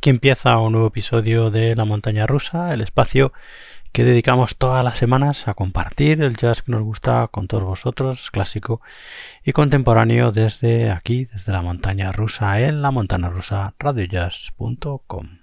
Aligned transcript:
Aquí 0.00 0.08
empieza 0.08 0.56
un 0.56 0.72
nuevo 0.72 0.86
episodio 0.86 1.50
de 1.50 1.76
La 1.76 1.84
Montaña 1.84 2.26
Rusa, 2.26 2.72
el 2.72 2.80
espacio 2.80 3.34
que 3.92 4.02
dedicamos 4.02 4.56
todas 4.56 4.82
las 4.82 4.96
semanas 4.96 5.46
a 5.46 5.52
compartir 5.52 6.22
el 6.22 6.38
jazz 6.38 6.62
que 6.62 6.72
nos 6.72 6.82
gusta 6.82 7.28
con 7.30 7.48
todos 7.48 7.64
vosotros, 7.64 8.30
clásico 8.30 8.80
y 9.44 9.52
contemporáneo 9.52 10.32
desde 10.32 10.90
aquí, 10.90 11.26
desde 11.26 11.52
la 11.52 11.60
montaña 11.60 12.12
rusa 12.12 12.62
en 12.62 12.80
la 12.80 12.90
montaña 12.90 13.28
rusa 13.28 13.74
radiojazz.com. 13.78 15.39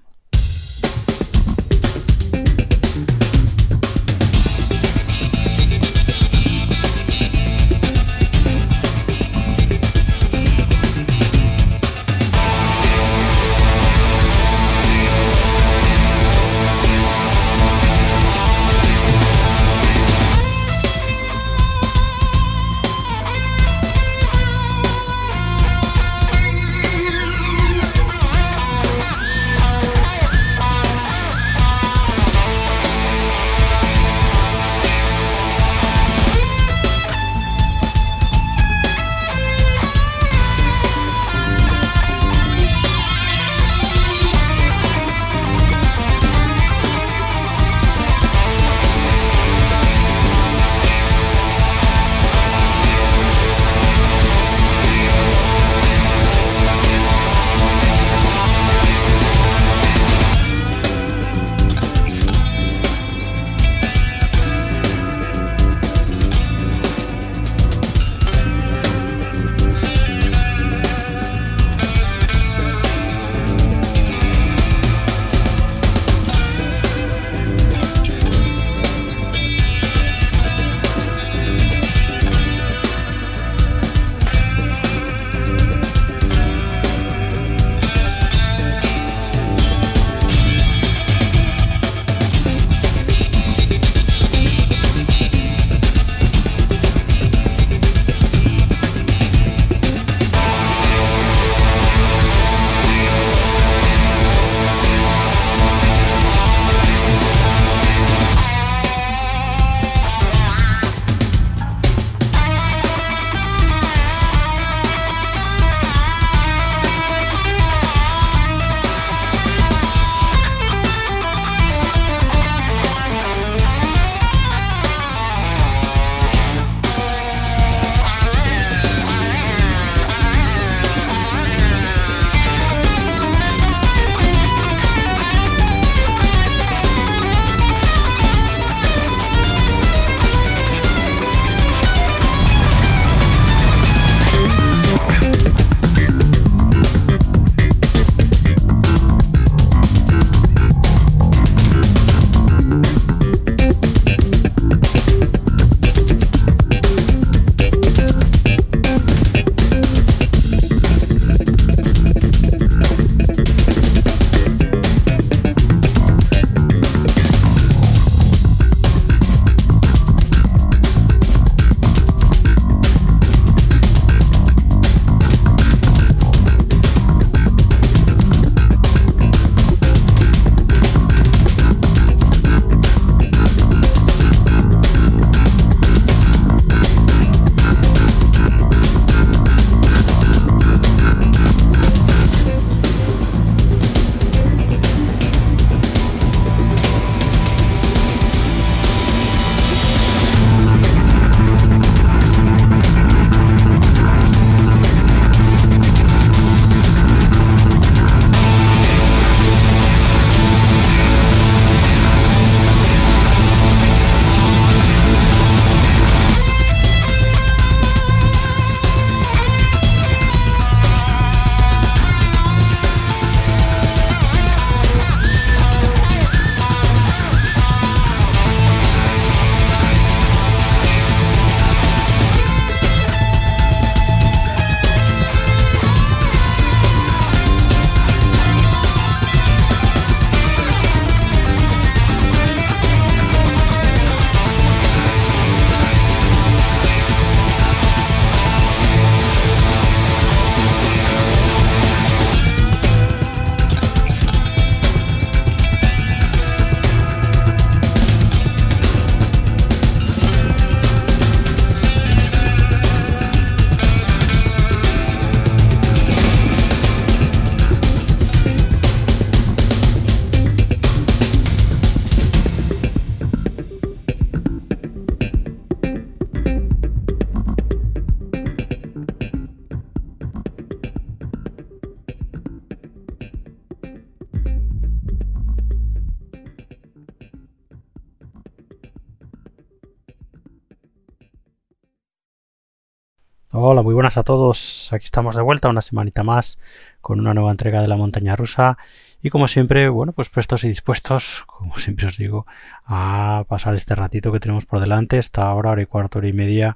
muy 293.88 293.94
buenas 293.94 294.18
a 294.18 294.24
todos. 294.24 294.92
Aquí 294.92 295.06
estamos 295.06 295.38
de 295.38 295.42
vuelta 295.42 295.70
una 295.70 295.82
semanita 295.82 296.22
más 296.22 296.60
con 297.00 297.22
una 297.22 297.34
nueva 297.34 297.52
entrega 297.52 297.80
de 297.80 297.88
la 297.88 297.96
montaña 297.96 298.36
rusa 298.36 298.78
y 299.24 299.30
como 299.30 299.48
siempre, 299.48 299.88
bueno, 299.88 300.12
pues 300.12 300.28
prestos 300.28 300.66
y 300.66 300.68
dispuestos, 300.68 301.46
como 301.48 301.78
siempre 301.78 302.08
os 302.08 302.18
digo, 302.18 302.46
a 302.86 303.46
pasar 303.48 303.76
este 303.76 303.96
ratito 303.96 304.34
que 304.34 304.42
tenemos 304.42 304.66
por 304.66 304.82
delante, 304.82 305.20
esta 305.20 305.54
hora, 305.54 305.72
hora 305.72 305.82
y 305.84 305.86
cuarto, 305.86 306.20
hora 306.20 306.28
y 306.28 306.34
media 306.34 306.76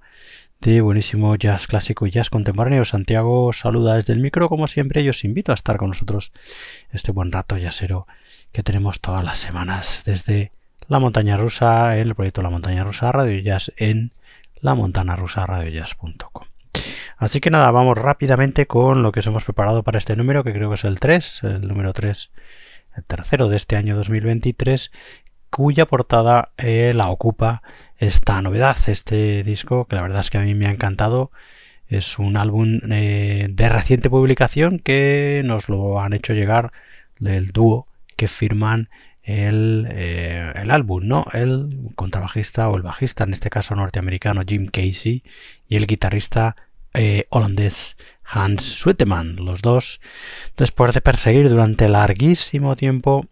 de 0.62 0.80
buenísimo 0.80 1.36
jazz 1.36 1.68
clásico 1.68 2.08
y 2.08 2.12
jazz 2.12 2.30
contemporáneo. 2.30 2.86
Santiago 2.86 3.52
saluda 3.52 3.96
desde 3.96 4.14
el 4.14 4.22
micro, 4.22 4.48
como 4.48 4.68
siempre, 4.68 5.02
y 5.02 5.10
os 5.10 5.26
invito 5.26 5.52
a 5.52 5.56
estar 5.56 5.76
con 5.76 5.90
nosotros 5.90 6.32
este 6.94 7.12
buen 7.12 7.34
rato 7.34 7.58
jazzero 7.58 8.08
que 8.54 8.64
tenemos 8.64 9.02
todas 9.02 9.26
las 9.26 9.38
semanas 9.38 10.04
desde 10.06 10.54
la 10.88 11.00
montaña 11.00 11.36
rusa 11.36 11.98
en 11.98 12.08
el 12.08 12.16
proyecto 12.16 12.42
La 12.42 12.50
Montaña 12.50 12.86
Rusa 12.86 13.12
Radio 13.12 13.38
Jazz 13.42 13.74
en 13.76 14.14
la 14.62 14.76
montana 14.76 15.18
rusa. 15.18 15.46
Así 17.22 17.40
que 17.40 17.52
nada, 17.52 17.70
vamos 17.70 18.00
rápidamente 18.00 18.66
con 18.66 19.04
lo 19.04 19.12
que 19.12 19.20
os 19.20 19.28
hemos 19.28 19.44
preparado 19.44 19.84
para 19.84 20.00
este 20.00 20.16
número, 20.16 20.44
que 20.44 20.54
creo 20.54 20.70
que 20.70 20.74
es 20.76 20.84
el 20.86 21.00
3, 21.00 21.44
el 21.44 21.68
número 21.68 21.94
3, 21.94 22.32
el 22.98 23.04
tercero 23.04 23.48
de 23.48 23.58
este 23.58 23.76
año 23.76 23.96
2023, 23.96 24.92
cuya 25.52 25.86
portada 25.86 26.50
eh, 26.58 26.94
la 26.96 27.12
ocupa 27.12 27.62
esta 28.00 28.42
novedad, 28.42 28.76
este 28.88 29.44
disco, 29.44 29.86
que 29.86 29.98
la 29.98 30.02
verdad 30.02 30.22
es 30.22 30.32
que 30.32 30.40
a 30.40 30.42
mí 30.42 30.56
me 30.56 30.66
ha 30.66 30.72
encantado. 30.72 31.30
Es 31.88 32.18
un 32.18 32.38
álbum 32.38 32.80
eh, 32.90 33.50
de 33.52 33.70
reciente 33.70 34.10
publicación 34.10 34.80
que 34.80 35.44
nos 35.46 35.70
lo 35.70 36.02
han 36.02 36.14
hecho 36.14 36.34
llegar 36.34 36.72
el 37.24 37.52
dúo 37.52 37.86
que 38.16 38.28
firman 38.28 38.90
el, 39.22 39.88
eh, 39.92 40.54
el, 40.56 40.72
álbum, 40.72 41.08
¿no? 41.08 41.28
El 41.34 41.92
contrabajista 41.94 42.68
o 42.68 42.78
el 42.78 42.82
bajista, 42.82 43.26
en 43.26 43.34
este 43.34 43.52
caso 43.52 43.76
norteamericano 43.76 44.42
Jim 44.44 44.66
Casey, 44.66 45.22
y 45.70 45.76
el 45.76 45.86
guitarrista 45.86 46.56
eh, 46.94 47.28
holandés 47.30 47.98
Hans 48.24 48.64
Sweteman. 48.64 49.38
Los 49.38 49.62
dos, 49.62 50.02
después 50.58 50.94
de 50.94 51.02
perseguir 51.02 51.50
durante 51.50 51.90
larguísimo 51.90 52.76
tiempo 52.76 53.26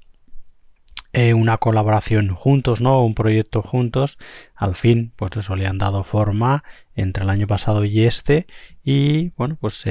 eh, 1.13 1.33
una 1.33 1.57
colaboración 1.57 2.29
juntos, 2.35 2.81
¿no? 2.81 3.03
Un 3.03 3.15
proyecto 3.15 3.61
juntos, 3.61 4.17
al 4.55 4.75
fin, 4.75 5.11
pues 5.15 5.31
eso 5.37 5.55
le 5.55 5.67
han 5.67 5.77
dado 5.77 6.03
forma 6.03 6.63
entre 6.95 7.23
el 7.23 7.29
año 7.29 7.47
pasado 7.47 7.85
y 7.85 8.03
este, 8.03 8.45
y 8.83 9.29
bueno, 9.37 9.57
pues 9.59 9.85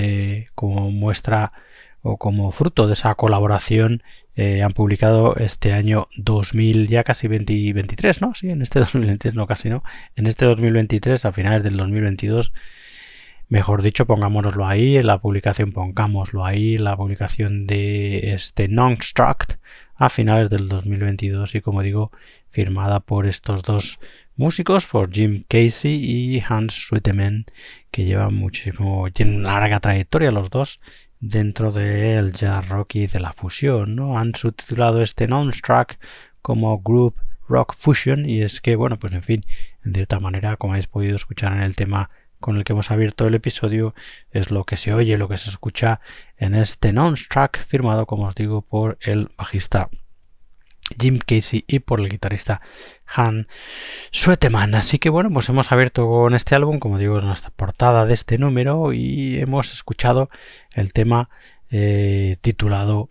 como 0.54 0.90
muestra 0.92 1.52
o 2.02 2.16
como 2.16 2.52
fruto 2.52 2.86
de 2.86 2.94
esa 2.94 3.14
colaboración 3.14 4.02
eh, 4.36 4.62
han 4.62 4.72
publicado 4.72 5.36
este 5.36 5.72
año 5.72 6.08
2000, 6.16 6.86
ya 6.88 7.04
casi 7.04 7.26
2023, 7.28 8.20
¿no? 8.20 8.34
Sí, 8.34 8.50
en 8.50 8.62
este 8.62 8.78
2023, 8.80 9.34
no 9.34 9.46
casi 9.46 9.68
no, 9.68 9.82
en 10.16 10.26
este 10.26 10.46
2023, 10.46 11.24
a 11.24 11.32
finales 11.32 11.64
del 11.64 11.76
2022, 11.76 12.52
mejor 13.48 13.82
dicho, 13.82 14.06
pongámonoslo 14.06 14.66
ahí, 14.66 14.96
en 14.96 15.06
la 15.06 15.18
publicación 15.18 15.72
pongámoslo 15.72 16.44
ahí, 16.44 16.78
la 16.78 16.96
publicación 16.96 17.66
de 17.66 18.34
este 18.34 18.68
Non-Struct 18.68 19.54
a 19.96 20.08
finales 20.08 20.50
del 20.50 20.68
2022 20.68 21.54
y 21.54 21.60
como 21.60 21.82
digo, 21.82 22.12
firmada 22.50 23.00
por 23.00 23.26
estos 23.26 23.62
dos 23.62 23.98
músicos, 24.36 24.86
por 24.86 25.12
Jim 25.12 25.44
Casey 25.48 25.94
y 25.94 26.42
Hans 26.46 26.74
Sweteman, 26.74 27.46
que 27.90 28.04
llevan 28.04 28.34
muchísimo, 28.34 29.10
tienen 29.12 29.42
larga 29.42 29.80
trayectoria 29.80 30.30
los 30.30 30.50
dos 30.50 30.80
dentro 31.20 31.72
del 31.72 32.32
jazz 32.32 32.68
rock 32.68 32.94
y 32.96 33.06
de 33.06 33.20
la 33.20 33.32
fusión. 33.32 33.96
¿no? 33.96 34.18
Han 34.18 34.34
subtitulado 34.34 35.02
este 35.02 35.26
non-track 35.26 35.98
como 36.42 36.80
Group 36.80 37.16
Rock 37.48 37.74
Fusion 37.76 38.28
y 38.28 38.42
es 38.42 38.60
que, 38.60 38.76
bueno, 38.76 38.98
pues 38.98 39.12
en 39.14 39.22
fin, 39.22 39.44
de 39.82 40.00
cierta 40.00 40.20
manera, 40.20 40.56
como 40.56 40.74
habéis 40.74 40.86
podido 40.86 41.16
escuchar 41.16 41.52
en 41.54 41.62
el 41.62 41.76
tema 41.76 42.10
con 42.40 42.56
el 42.56 42.64
que 42.64 42.72
hemos 42.72 42.90
abierto 42.90 43.26
el 43.26 43.34
episodio, 43.34 43.94
es 44.30 44.50
lo 44.50 44.64
que 44.64 44.76
se 44.76 44.94
oye, 44.94 45.18
lo 45.18 45.28
que 45.28 45.36
se 45.36 45.50
escucha 45.50 46.00
en 46.36 46.54
este 46.54 46.92
non-track 46.92 47.58
firmado, 47.58 48.06
como 48.06 48.26
os 48.26 48.34
digo, 48.34 48.62
por 48.62 48.98
el 49.00 49.30
bajista 49.36 49.88
Jim 50.98 51.18
Casey 51.18 51.64
y 51.66 51.80
por 51.80 52.00
el 52.00 52.08
guitarrista 52.08 52.62
Han 53.06 53.48
Sweteman. 54.10 54.74
Así 54.74 54.98
que 54.98 55.10
bueno, 55.10 55.30
pues 55.30 55.48
hemos 55.48 55.70
abierto 55.72 56.06
con 56.06 56.34
este 56.34 56.54
álbum, 56.54 56.78
como 56.78 56.98
digo, 56.98 57.18
es 57.18 57.24
nuestra 57.24 57.50
portada 57.50 58.06
de 58.06 58.14
este 58.14 58.38
número 58.38 58.92
y 58.92 59.38
hemos 59.38 59.72
escuchado 59.72 60.30
el 60.72 60.92
tema 60.92 61.28
eh, 61.70 62.38
titulado 62.40 63.08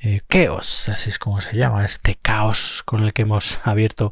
eh, 0.00 0.22
Chaos, 0.28 0.88
así 0.88 1.10
es 1.10 1.18
como 1.18 1.40
se 1.40 1.56
llama, 1.56 1.84
este 1.84 2.16
caos 2.20 2.82
con 2.84 3.04
el 3.04 3.12
que 3.12 3.22
hemos 3.22 3.60
abierto 3.62 4.10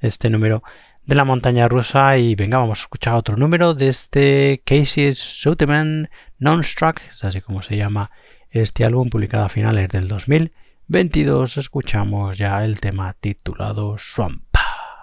este 0.00 0.30
número 0.30 0.62
de 1.10 1.16
la 1.16 1.24
montaña 1.24 1.66
rusa 1.66 2.16
y 2.18 2.36
venga, 2.36 2.58
vamos 2.58 2.78
a 2.78 2.82
escuchar 2.82 3.14
otro 3.14 3.36
número 3.36 3.74
de 3.74 3.88
este 3.88 4.62
Casey 4.64 5.12
Sweteman 5.12 6.08
Non-Struck, 6.38 7.00
así 7.22 7.40
como 7.40 7.62
se 7.62 7.76
llama 7.76 8.12
este 8.50 8.84
álbum 8.84 9.10
publicado 9.10 9.44
a 9.44 9.48
finales 9.48 9.88
del 9.88 10.06
2000 10.06 10.52
22 10.86 11.56
escuchamos 11.56 12.38
ya 12.38 12.64
el 12.64 12.78
tema 12.78 13.16
titulado 13.18 13.96
Swamp. 13.98 14.54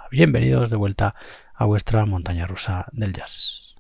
Bienvenidos 0.10 0.70
de 0.70 0.78
vuelta 0.78 1.14
a 1.54 1.66
vuestra 1.66 2.06
montaña 2.06 2.48
rusa 2.48 2.86
del 2.94 3.12
jazz. 3.12 3.76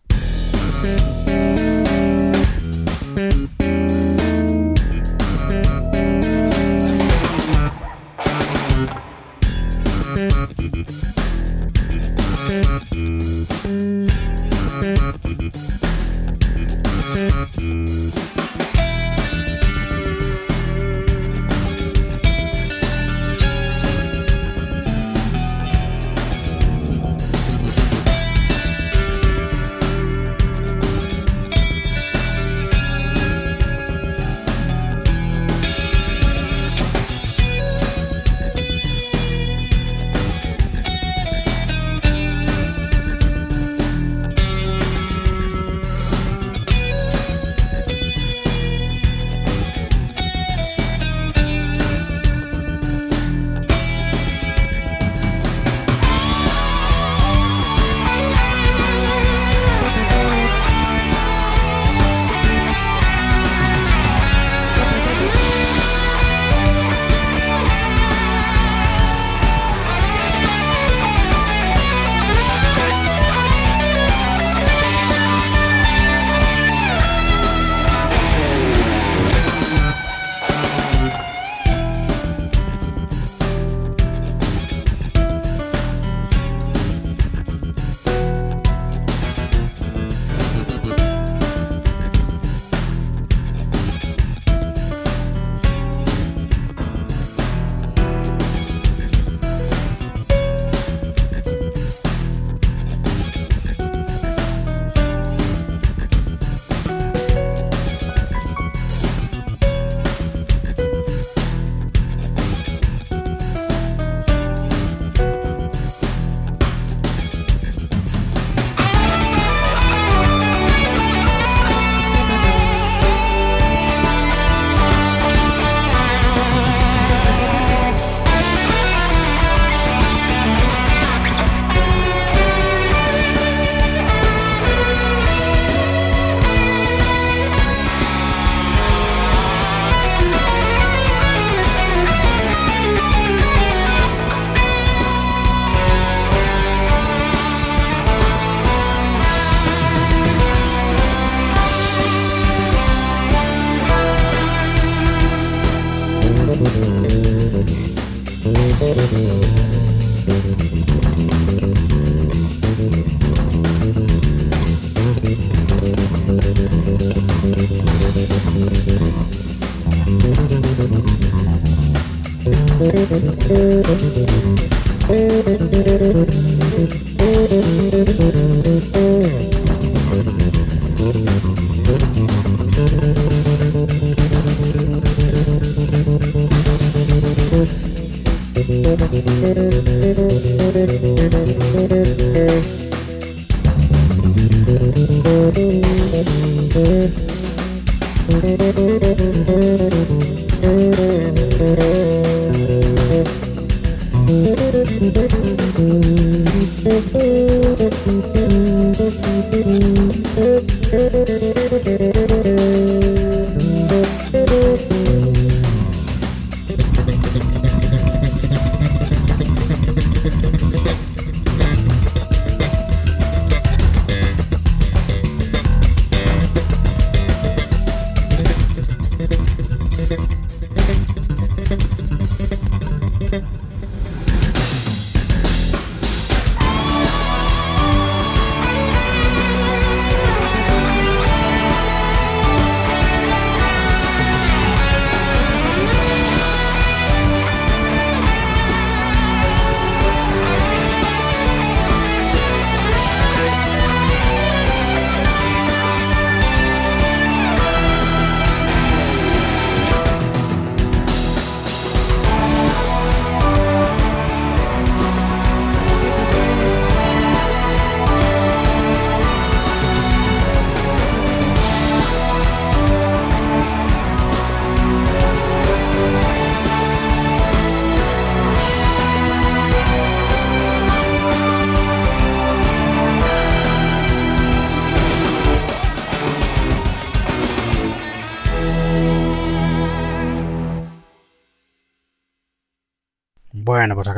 Pues 172.89 173.47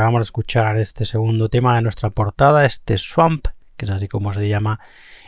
acabamos 0.09 0.21
de 0.21 0.29
escuchar 0.29 0.77
este 0.79 1.05
segundo 1.05 1.49
tema 1.49 1.75
de 1.75 1.83
nuestra 1.83 2.09
portada, 2.09 2.65
este 2.65 2.97
Swamp, 2.97 3.45
que 3.77 3.85
es 3.85 3.91
así 3.91 4.07
como 4.07 4.33
se 4.33 4.49
llama 4.49 4.79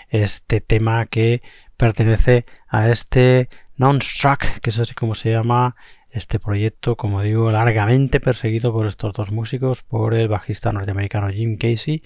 este 0.09 0.59
tema 0.59 1.05
que 1.05 1.43
pertenece 1.77 2.45
a 2.67 2.89
este 2.89 3.47
Non-Struck, 3.77 4.59
que 4.59 4.71
es 4.71 4.79
así 4.79 4.95
como 4.95 5.13
se 5.13 5.29
llama 5.29 5.75
este 6.09 6.39
proyecto, 6.39 6.95
como 6.95 7.21
digo, 7.21 7.51
largamente 7.51 8.19
perseguido 8.19 8.73
por 8.73 8.87
estos 8.87 9.13
dos 9.13 9.31
músicos, 9.31 9.83
por 9.83 10.15
el 10.15 10.27
bajista 10.27 10.73
norteamericano 10.73 11.29
Jim 11.29 11.57
Casey 11.57 12.01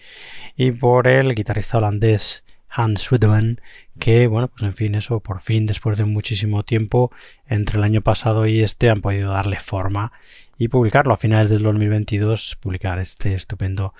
y 0.58 0.72
por 0.72 1.08
el 1.08 1.34
guitarrista 1.34 1.77
holandés 1.77 2.44
Hans 2.67 3.03
Swedeman, 3.03 3.62
que, 4.00 4.27
bueno, 4.27 4.50
pues 4.50 4.63
en 4.63 4.74
fin, 4.74 4.96
eso 4.96 5.22
por 5.22 5.39
fin, 5.39 5.65
después 5.65 5.98
de 5.98 6.03
muchísimo 6.03 6.63
tiempo, 6.63 7.10
entre 7.48 7.77
el 7.77 7.86
año 7.86 8.01
pasado 8.01 8.46
y 8.48 8.60
este, 8.60 8.89
han 8.89 9.00
podido 9.00 9.32
darle 9.32 9.60
forma 9.60 10.12
y 10.58 10.70
publicarlo 10.70 11.14
a 11.14 11.18
finales 11.18 11.50
del 11.50 11.64
2022, 11.64 12.58
publicar 12.62 13.00
este 13.00 13.36
estupendo 13.36 13.94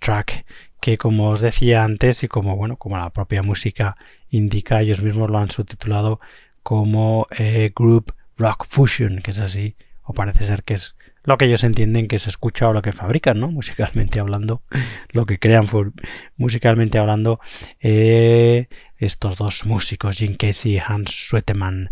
Track 0.00 0.44
que 0.80 0.98
como 0.98 1.30
os 1.30 1.40
decía 1.40 1.84
antes 1.84 2.24
y 2.24 2.28
como 2.28 2.56
bueno, 2.56 2.76
como 2.76 2.98
la 2.98 3.10
propia 3.10 3.42
música 3.42 3.96
indica, 4.30 4.80
ellos 4.80 5.02
mismos 5.02 5.30
lo 5.30 5.38
han 5.38 5.50
subtitulado 5.50 6.20
como 6.62 7.28
eh, 7.38 7.72
Group 7.74 8.12
Rock 8.36 8.66
Fusion, 8.68 9.20
que 9.22 9.30
es 9.30 9.38
así, 9.38 9.76
o 10.02 10.12
parece 10.12 10.44
ser 10.44 10.64
que 10.64 10.74
es 10.74 10.96
lo 11.24 11.38
que 11.38 11.44
ellos 11.44 11.62
entienden 11.62 12.08
que 12.08 12.18
se 12.18 12.30
escucha 12.30 12.68
o 12.68 12.72
lo 12.72 12.82
que 12.82 12.92
fabrican, 12.92 13.38
¿no? 13.38 13.50
Musicalmente 13.52 14.20
hablando, 14.20 14.62
lo 15.10 15.26
que 15.26 15.38
crean 15.38 15.66
musicalmente 16.36 16.98
hablando, 16.98 17.40
eh, 17.80 18.68
estos 18.96 19.36
dos 19.36 19.64
músicos, 19.66 20.18
Jim 20.18 20.36
Casey 20.36 20.74
y 20.74 20.78
Hans 20.78 21.28
Sweteman, 21.28 21.90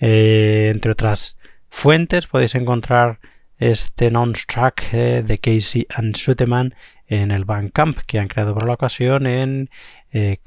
eh, 0.00 0.70
entre 0.72 0.92
otras 0.92 1.38
fuentes 1.72 2.26
podéis 2.26 2.54
encontrar 2.54 3.18
este 3.58 4.10
non-track 4.10 4.92
eh, 4.92 5.22
de 5.26 5.38
Casey 5.38 5.86
and 5.88 6.16
Sweteman 6.16 6.74
en 7.06 7.30
el 7.30 7.44
Bandcamp 7.44 7.98
que 8.06 8.20
han 8.20 8.28
creado 8.28 8.54
por 8.54 8.66
la 8.66 8.74
ocasión 8.74 9.26
en 9.26 9.70
eh. 10.12 10.38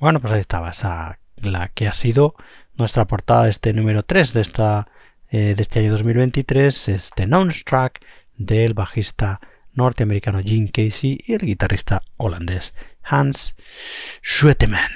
Bueno, 0.00 0.20
pues 0.20 0.32
ahí 0.32 0.40
estaba 0.40 0.70
esa, 0.70 1.20
la 1.36 1.68
que 1.68 1.86
ha 1.86 1.92
sido 1.92 2.34
nuestra 2.74 3.06
portada 3.06 3.44
de 3.44 3.50
este 3.50 3.72
número 3.72 4.02
3 4.02 4.32
de, 4.32 4.40
esta, 4.40 4.88
eh, 5.30 5.54
de 5.56 5.62
este 5.62 5.78
año 5.78 5.92
2023, 5.92 6.88
este 6.88 7.26
non-track 7.26 8.04
del 8.36 8.74
bajista 8.74 9.40
norteamericano 9.72 10.40
Jim 10.42 10.66
Casey 10.66 11.20
y 11.24 11.34
el 11.34 11.40
guitarrista 11.40 12.02
holandés 12.16 12.74
Hans 13.02 13.56
Schwetemann. 14.22 14.90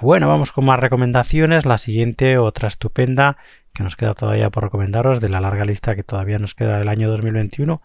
Bueno, 0.00 0.28
vamos 0.28 0.52
con 0.52 0.64
más 0.64 0.80
recomendaciones. 0.80 1.66
La 1.66 1.78
siguiente, 1.78 2.38
otra 2.38 2.68
estupenda 2.68 3.36
que 3.72 3.82
nos 3.82 3.96
queda 3.96 4.14
todavía 4.14 4.50
por 4.50 4.64
recomendaros 4.64 5.20
de 5.20 5.28
la 5.28 5.40
larga 5.40 5.64
lista 5.64 5.94
que 5.94 6.02
todavía 6.02 6.38
nos 6.38 6.54
queda 6.54 6.78
del 6.78 6.88
año 6.88 7.08
2021 7.10 7.80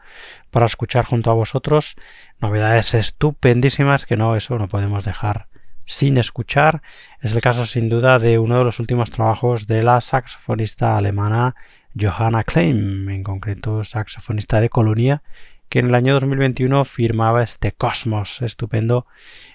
para 0.50 0.66
escuchar 0.66 1.06
junto 1.06 1.30
a 1.30 1.36
vosotros 1.36 1.96
novedades 2.40 2.94
estupendísimas 2.94 4.06
que 4.06 4.18
no, 4.18 4.36
eso 4.36 4.58
no 4.58 4.68
podemos 4.68 5.06
dejar 5.06 5.48
sin 5.86 6.18
escuchar. 6.18 6.82
Es 7.22 7.34
el 7.34 7.42
caso 7.42 7.66
sin 7.66 7.90
duda 7.90 8.20
de 8.20 8.40
uno 8.40 8.58
de 8.58 8.64
los 8.64 8.80
últimos 8.80 9.12
trabajos 9.12 9.68
de 9.68 9.84
la 9.84 10.02
saxofonista 10.02 10.98
alemana 10.98 11.56
Johanna 11.98 12.44
Klein, 12.44 13.10
en 13.10 13.24
concreto 13.24 13.84
saxofonista 13.84 14.60
de 14.60 14.70
Colonia, 14.70 15.22
que 15.70 15.80
en 15.80 15.88
el 15.88 15.96
año 15.96 16.14
2021 16.14 16.86
firmaba 16.86 17.44
este 17.44 17.72
Cosmos 17.72 18.42
estupendo 18.42 19.06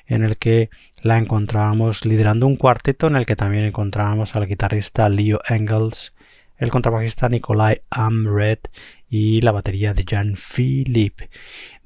en 0.07 0.25
el 0.25 0.37
que 0.37 0.71
la 1.03 1.19
encontrábamos 1.19 2.05
liderando 2.05 2.47
un 2.47 2.57
cuarteto 2.57 3.07
en 3.07 3.17
el 3.17 3.27
que 3.27 3.37
también 3.37 3.65
encontrábamos 3.65 4.37
al 4.37 4.47
guitarrista 4.47 5.09
Leo 5.09 5.41
Engels, 5.49 6.15
el 6.57 6.71
contrabajista 6.71 7.29
Nikolai 7.29 7.83
Amret 7.91 8.71
y 9.09 9.41
la 9.41 9.53
batería 9.53 9.95
de 9.95 10.05
Jan 10.09 10.37
Philippe. 10.37 11.31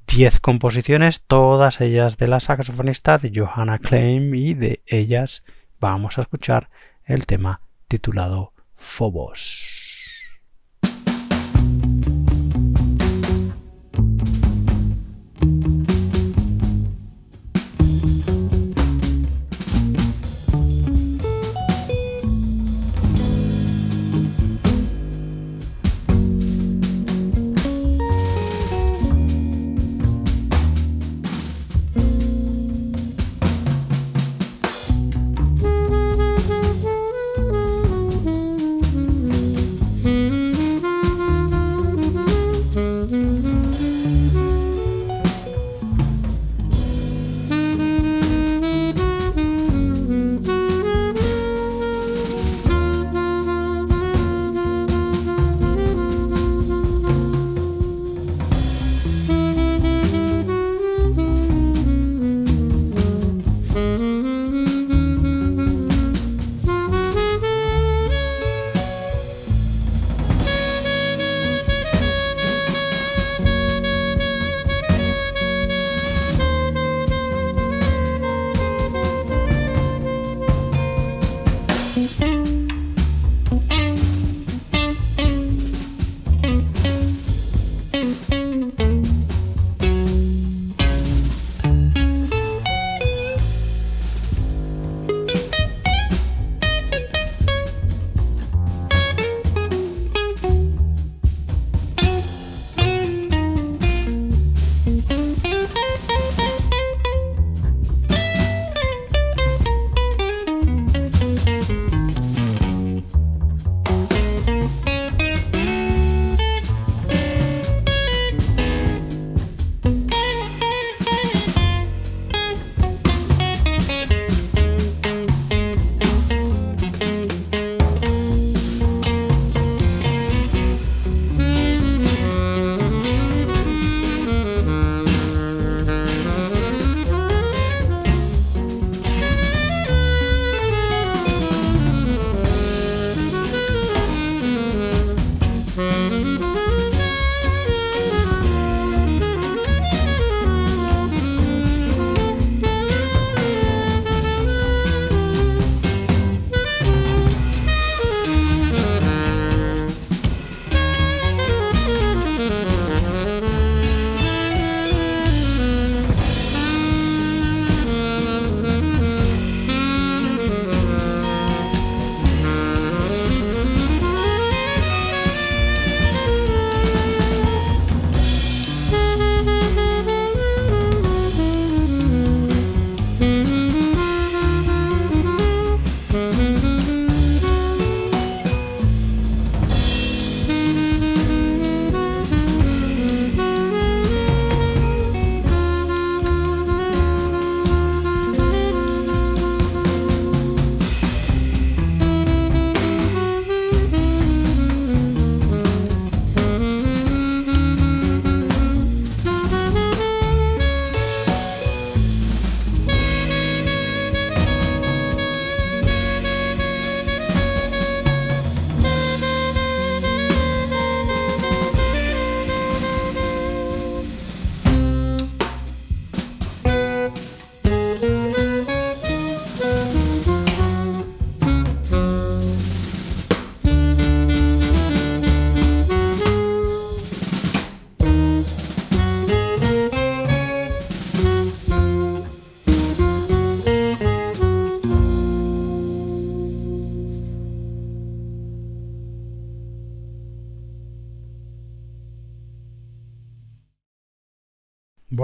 Diez 0.06 0.40
composiciones, 0.40 1.22
todas 1.22 1.80
ellas 1.80 2.18
de 2.18 2.28
la 2.28 2.40
saxofonista 2.40 3.18
de 3.18 3.32
Johanna 3.34 3.78
Klein 3.78 4.34
y 4.34 4.54
de 4.54 4.82
ellas 4.86 5.44
vamos 5.80 6.18
a 6.18 6.22
escuchar 6.22 6.68
el 7.04 7.26
tema 7.26 7.60
titulado 7.88 8.52
Phobos. 8.76 9.83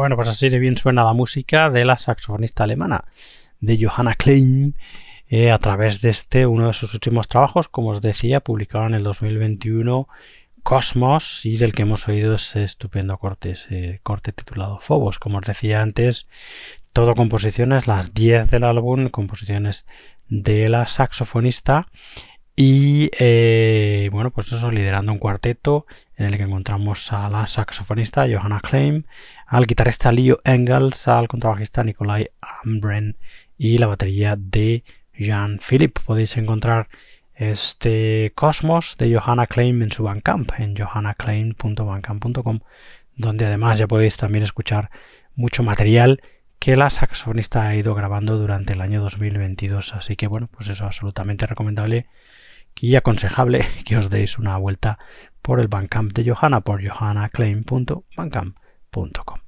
Bueno, 0.01 0.17
pues 0.17 0.29
así 0.29 0.49
de 0.49 0.59
bien 0.59 0.79
suena 0.79 1.05
la 1.05 1.13
música 1.13 1.69
de 1.69 1.85
la 1.85 1.99
saxofonista 1.99 2.65
alemana, 2.65 3.05
de 3.61 3.79
Johanna 3.79 4.15
Klein, 4.15 4.75
eh, 5.29 5.51
a 5.51 5.59
través 5.59 6.01
de 6.01 6.09
este, 6.09 6.47
uno 6.47 6.69
de 6.69 6.73
sus 6.73 6.95
últimos 6.95 7.29
trabajos, 7.29 7.69
como 7.69 7.91
os 7.91 8.01
decía, 8.01 8.41
publicado 8.41 8.87
en 8.87 8.95
el 8.95 9.03
2021, 9.03 10.09
Cosmos, 10.63 11.45
y 11.45 11.59
del 11.59 11.75
que 11.75 11.83
hemos 11.83 12.09
oído 12.09 12.37
ese 12.37 12.65
estupendo 12.65 13.19
corte, 13.19 14.01
corte 14.03 14.33
titulado 14.33 14.79
Phobos. 14.81 15.19
Como 15.19 15.37
os 15.37 15.47
decía 15.47 15.83
antes, 15.83 16.27
todo 16.95 17.15
composiciones, 17.15 17.87
las 17.87 18.15
10 18.15 18.51
del 18.51 18.65
álbum, 18.65 19.11
composiciones 19.11 19.85
de 20.31 20.67
la 20.69 20.87
saxofonista 20.87 21.89
y 22.63 23.11
eh, 23.19 24.11
bueno, 24.13 24.31
pues 24.33 24.53
eso, 24.53 24.71
liderando 24.71 25.13
un 25.13 25.19
cuarteto 25.19 25.87
en 26.15 26.27
el 26.27 26.37
que 26.37 26.43
encontramos 26.43 27.11
a 27.11 27.31
la 27.31 27.47
saxofonista 27.47 28.27
Johanna 28.31 28.61
Klein, 28.61 29.07
al 29.47 29.65
guitarrista 29.65 30.13
Leo 30.13 30.41
Engels, 30.45 31.09
al 31.09 31.27
contrabajista 31.27 31.83
Nikolai 31.85 32.29
Ambren 32.63 33.17
y 33.57 33.79
la 33.79 33.87
batería 33.87 34.37
de 34.37 34.85
Jean 35.15 35.59
Philippe. 35.67 36.03
Podéis 36.05 36.37
encontrar 36.37 36.91
este 37.35 38.31
Cosmos 38.35 38.97
de 38.99 39.19
Johanna 39.19 39.47
Klein 39.47 39.81
en 39.81 39.91
su 39.91 40.03
Bandcamp, 40.03 40.53
en 40.59 40.77
johannaclaim.bandcamp.com, 40.77 42.61
donde 43.17 43.47
además 43.47 43.79
ya 43.79 43.87
podéis 43.87 44.19
también 44.19 44.45
escuchar 44.45 44.91
mucho 45.35 45.63
material 45.63 46.21
que 46.59 46.77
la 46.77 46.91
saxofonista 46.91 47.67
ha 47.67 47.75
ido 47.75 47.95
grabando 47.95 48.37
durante 48.37 48.75
el 48.75 48.83
año 48.83 49.01
2022. 49.01 49.95
Así 49.95 50.17
que 50.17 50.27
bueno, 50.27 50.51
pues 50.53 50.69
eso 50.69 50.85
absolutamente 50.85 51.47
recomendable 51.47 52.07
y 52.77 52.97
aconsejable 52.97 53.65
que 53.85 53.97
os 53.97 54.11
deis 54.11 54.39
una 54.39 54.57
vuelta 54.57 54.99
por 55.43 55.61
el 55.61 55.69
Bandcamp 55.69 56.13
de 56.13 56.31
Johanna 56.31 56.61
por 56.61 56.83
johannaclaim.bandcamp.com. 56.83 59.41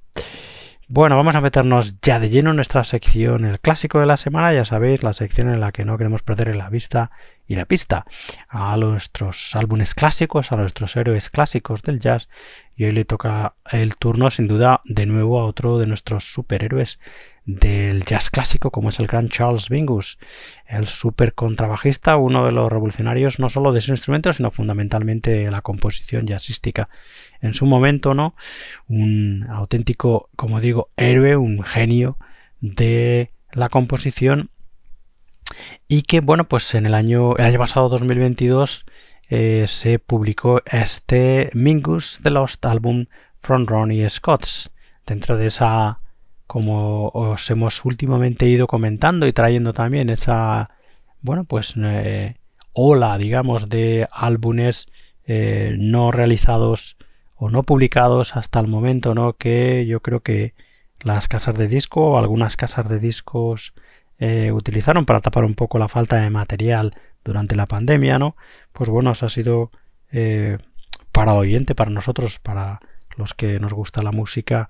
Bueno, 0.95 1.17
vamos 1.17 1.35
a 1.37 1.41
meternos 1.41 1.99
ya 2.03 2.21
de 2.21 2.29
lleno 2.29 2.51
en 2.51 2.57
nuestra 2.57 2.85
sección, 2.85 3.47
el 3.47 3.61
clásico 3.61 4.01
de 4.01 4.05
la 4.05 4.19
semana, 4.19 4.53
ya 4.53 4.67
sabéis, 4.67 5.03
la 5.03 5.15
sección 5.15 5.49
en 5.49 5.59
la 5.59 5.73
que 5.73 5.87
no 5.87 5.97
queremos 5.97 6.23
perder 6.23 6.55
la 6.55 6.69
vista 6.69 7.11
y 7.47 7.57
la 7.57 7.65
pista 7.65 8.05
a 8.49 8.77
nuestros 8.77 9.57
álbumes 9.57 9.95
clásicos, 9.95 10.53
a 10.53 10.57
nuestros 10.57 10.95
héroes 10.97 11.31
clásicos 11.31 11.83
del 11.83 11.99
jazz. 11.99 12.29
Y 12.77 12.85
hoy 12.85 12.93
le 12.93 13.05
toca 13.05 13.55
el 13.71 13.97
turno, 13.97 14.31
sin 14.31 14.49
duda, 14.49 14.81
de 14.85 15.07
nuevo 15.07 15.41
a 15.41 15.45
otro 15.45 15.79
de 15.79 15.87
nuestros 15.87 16.33
superhéroes 16.33 16.99
del 17.45 18.05
jazz 18.05 18.31
clásico 18.31 18.71
como 18.71 18.91
es 18.91 19.01
el 19.01 19.09
gran 19.09 19.29
Charles 19.29 19.71
Mingus, 19.71 20.19
el 20.67 20.87
super 20.87 21.35
contrabajista, 21.35 22.17
uno 22.17 22.47
de 22.47 22.53
los 22.53 22.71
revolucionarios 22.71 23.39
no 23.41 23.49
solo 23.49 23.73
de 23.73 23.81
su 23.81 23.91
instrumento, 23.91 24.33
sino 24.33 24.51
fundamentalmente 24.51 25.31
de 25.31 25.51
la 25.51 25.61
composición 25.61 26.27
jazzística. 26.27 26.89
En 27.41 27.55
su 27.55 27.67
momento, 27.67 28.15
¿no? 28.15 28.35
Un 28.89 29.47
auténtico, 29.51 30.31
como 30.37 30.61
digo, 30.61 30.91
héroe, 30.97 31.37
un 31.37 31.63
genio 31.63 32.17
de 32.61 33.31
la 33.53 33.69
composición 33.69 34.51
y 35.89 36.03
que, 36.03 36.21
bueno, 36.21 36.49
pues 36.49 36.75
en 36.75 36.87
el 36.87 36.95
año, 36.95 37.37
el 37.37 37.45
año 37.45 37.59
pasado 37.59 37.89
2022 37.89 38.87
eh, 39.35 39.65
se 39.67 39.99
publicó 39.99 40.61
este 40.67 41.49
Mingus 41.55 42.21
The 42.23 42.29
Lost 42.29 42.63
Album 42.67 43.07
from 43.41 43.65
Ronnie 43.65 44.07
Scott's. 44.11 44.71
Dentro 45.07 45.39
de 45.39 45.47
esa 45.47 46.01
como 46.47 47.09
os 47.15 47.51
hemos 47.51 47.83
últimamente 47.87 48.47
ido 48.47 48.67
comentando 48.67 49.27
y 49.27 49.33
trayendo 49.33 49.73
también 49.73 50.11
esa, 50.11 50.69
bueno, 51.23 51.45
pues 51.45 51.73
eh, 51.79 52.37
ola, 52.75 53.17
digamos, 53.17 53.71
de 53.71 54.07
álbumes 54.13 54.89
eh, 55.25 55.77
no 55.79 56.13
realizados 56.13 56.99
o 57.35 57.49
no 57.49 57.63
publicados 57.63 58.37
hasta 58.37 58.61
el 58.61 58.67
momento, 58.67 59.15
¿no? 59.15 59.33
Que 59.33 59.87
yo 59.87 60.01
creo 60.01 60.21
que 60.21 60.53
las 61.01 61.27
casas 61.27 61.57
de 61.57 61.69
disco 61.69 62.19
algunas 62.19 62.59
casas 62.59 62.87
de 62.87 62.99
discos 62.99 63.73
utilizaron 64.53 65.05
para 65.05 65.21
tapar 65.21 65.45
un 65.45 65.55
poco 65.55 65.81
la 65.81 65.89
falta 65.89 66.17
de 66.17 66.31
material 66.31 66.93
durante 67.25 67.57
la 67.57 67.67
pandemia, 67.67 68.19
¿no? 68.19 68.37
Pues 68.73 68.91
bueno, 68.91 69.11
os 69.11 69.23
ha 69.23 69.29
sido 69.29 69.71
para 71.13 71.33
el 71.33 71.39
oyente, 71.39 71.75
para 71.75 71.91
nosotros, 71.91 72.39
para 72.39 72.81
los 73.17 73.35
que 73.35 73.59
nos 73.61 73.73
gusta 73.73 74.03
la 74.03 74.13
música, 74.13 74.69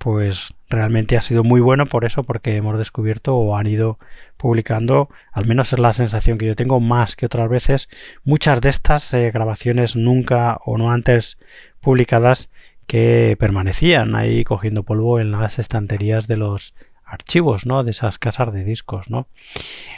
pues 0.00 0.54
realmente 0.70 1.18
ha 1.18 1.20
sido 1.20 1.44
muy 1.44 1.60
bueno 1.60 1.84
por 1.84 2.06
eso, 2.06 2.22
porque 2.22 2.56
hemos 2.56 2.78
descubierto 2.78 3.36
o 3.36 3.56
han 3.56 3.66
ido 3.66 3.98
publicando, 4.38 5.10
al 5.30 5.46
menos 5.46 5.74
es 5.74 5.78
la 5.78 5.92
sensación 5.92 6.38
que 6.38 6.46
yo 6.46 6.56
tengo 6.56 6.80
más 6.80 7.16
que 7.16 7.26
otras 7.26 7.50
veces, 7.50 7.90
muchas 8.24 8.62
de 8.62 8.70
estas 8.70 9.12
eh, 9.12 9.30
grabaciones 9.30 9.96
nunca 9.96 10.58
o 10.64 10.78
no 10.78 10.90
antes 10.90 11.38
publicadas 11.80 12.48
que 12.86 13.36
permanecían 13.38 14.14
ahí 14.14 14.42
cogiendo 14.42 14.84
polvo 14.84 15.20
en 15.20 15.32
las 15.32 15.58
estanterías 15.58 16.26
de 16.26 16.38
los 16.38 16.74
archivos, 17.10 17.66
¿no? 17.66 17.84
De 17.84 17.90
esas 17.90 18.18
casas 18.18 18.52
de 18.52 18.64
discos, 18.64 19.10
¿no? 19.10 19.28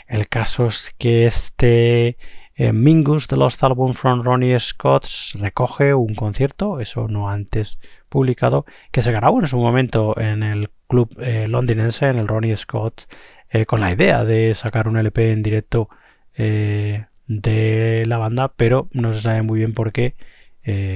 El 0.08 0.28
caso 0.28 0.66
es 0.66 0.94
que 0.98 1.26
este 1.26 2.16
eh, 2.54 2.72
Mingus 2.72 3.28
de 3.28 3.36
Lost 3.36 3.64
Album 3.64 3.94
from 3.94 4.22
Ronnie 4.22 4.60
Scott 4.60 5.06
recoge 5.34 5.94
un 5.94 6.14
concierto, 6.14 6.80
eso 6.80 7.08
no 7.08 7.30
antes 7.30 7.78
publicado, 8.08 8.66
que 8.90 9.02
se 9.02 9.10
grabó 9.10 9.40
en 9.40 9.46
su 9.46 9.58
momento 9.58 10.18
en 10.18 10.42
el 10.42 10.70
club 10.86 11.16
eh, 11.20 11.48
londinense, 11.48 12.06
en 12.08 12.18
el 12.18 12.28
Ronnie 12.28 12.56
Scott, 12.56 13.10
eh, 13.50 13.64
con 13.64 13.80
la 13.80 13.90
idea 13.90 14.24
de 14.24 14.54
sacar 14.54 14.86
un 14.86 14.98
LP 14.98 15.32
en 15.32 15.42
directo 15.42 15.88
de 16.34 18.04
la 18.06 18.18
banda, 18.18 18.52
pero 18.56 18.88
no 18.92 19.12
se 19.12 19.20
sabe 19.20 19.42
muy 19.42 19.58
bien 19.58 19.74
por 19.74 19.92
qué, 19.92 20.14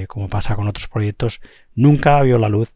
como 0.09 0.29
pasa 0.29 0.57
con 0.57 0.67
otros 0.67 0.89
proyectos, 0.89 1.43
nunca 1.75 2.23
vio 2.23 2.39
la 2.39 2.49
luz 2.49 2.73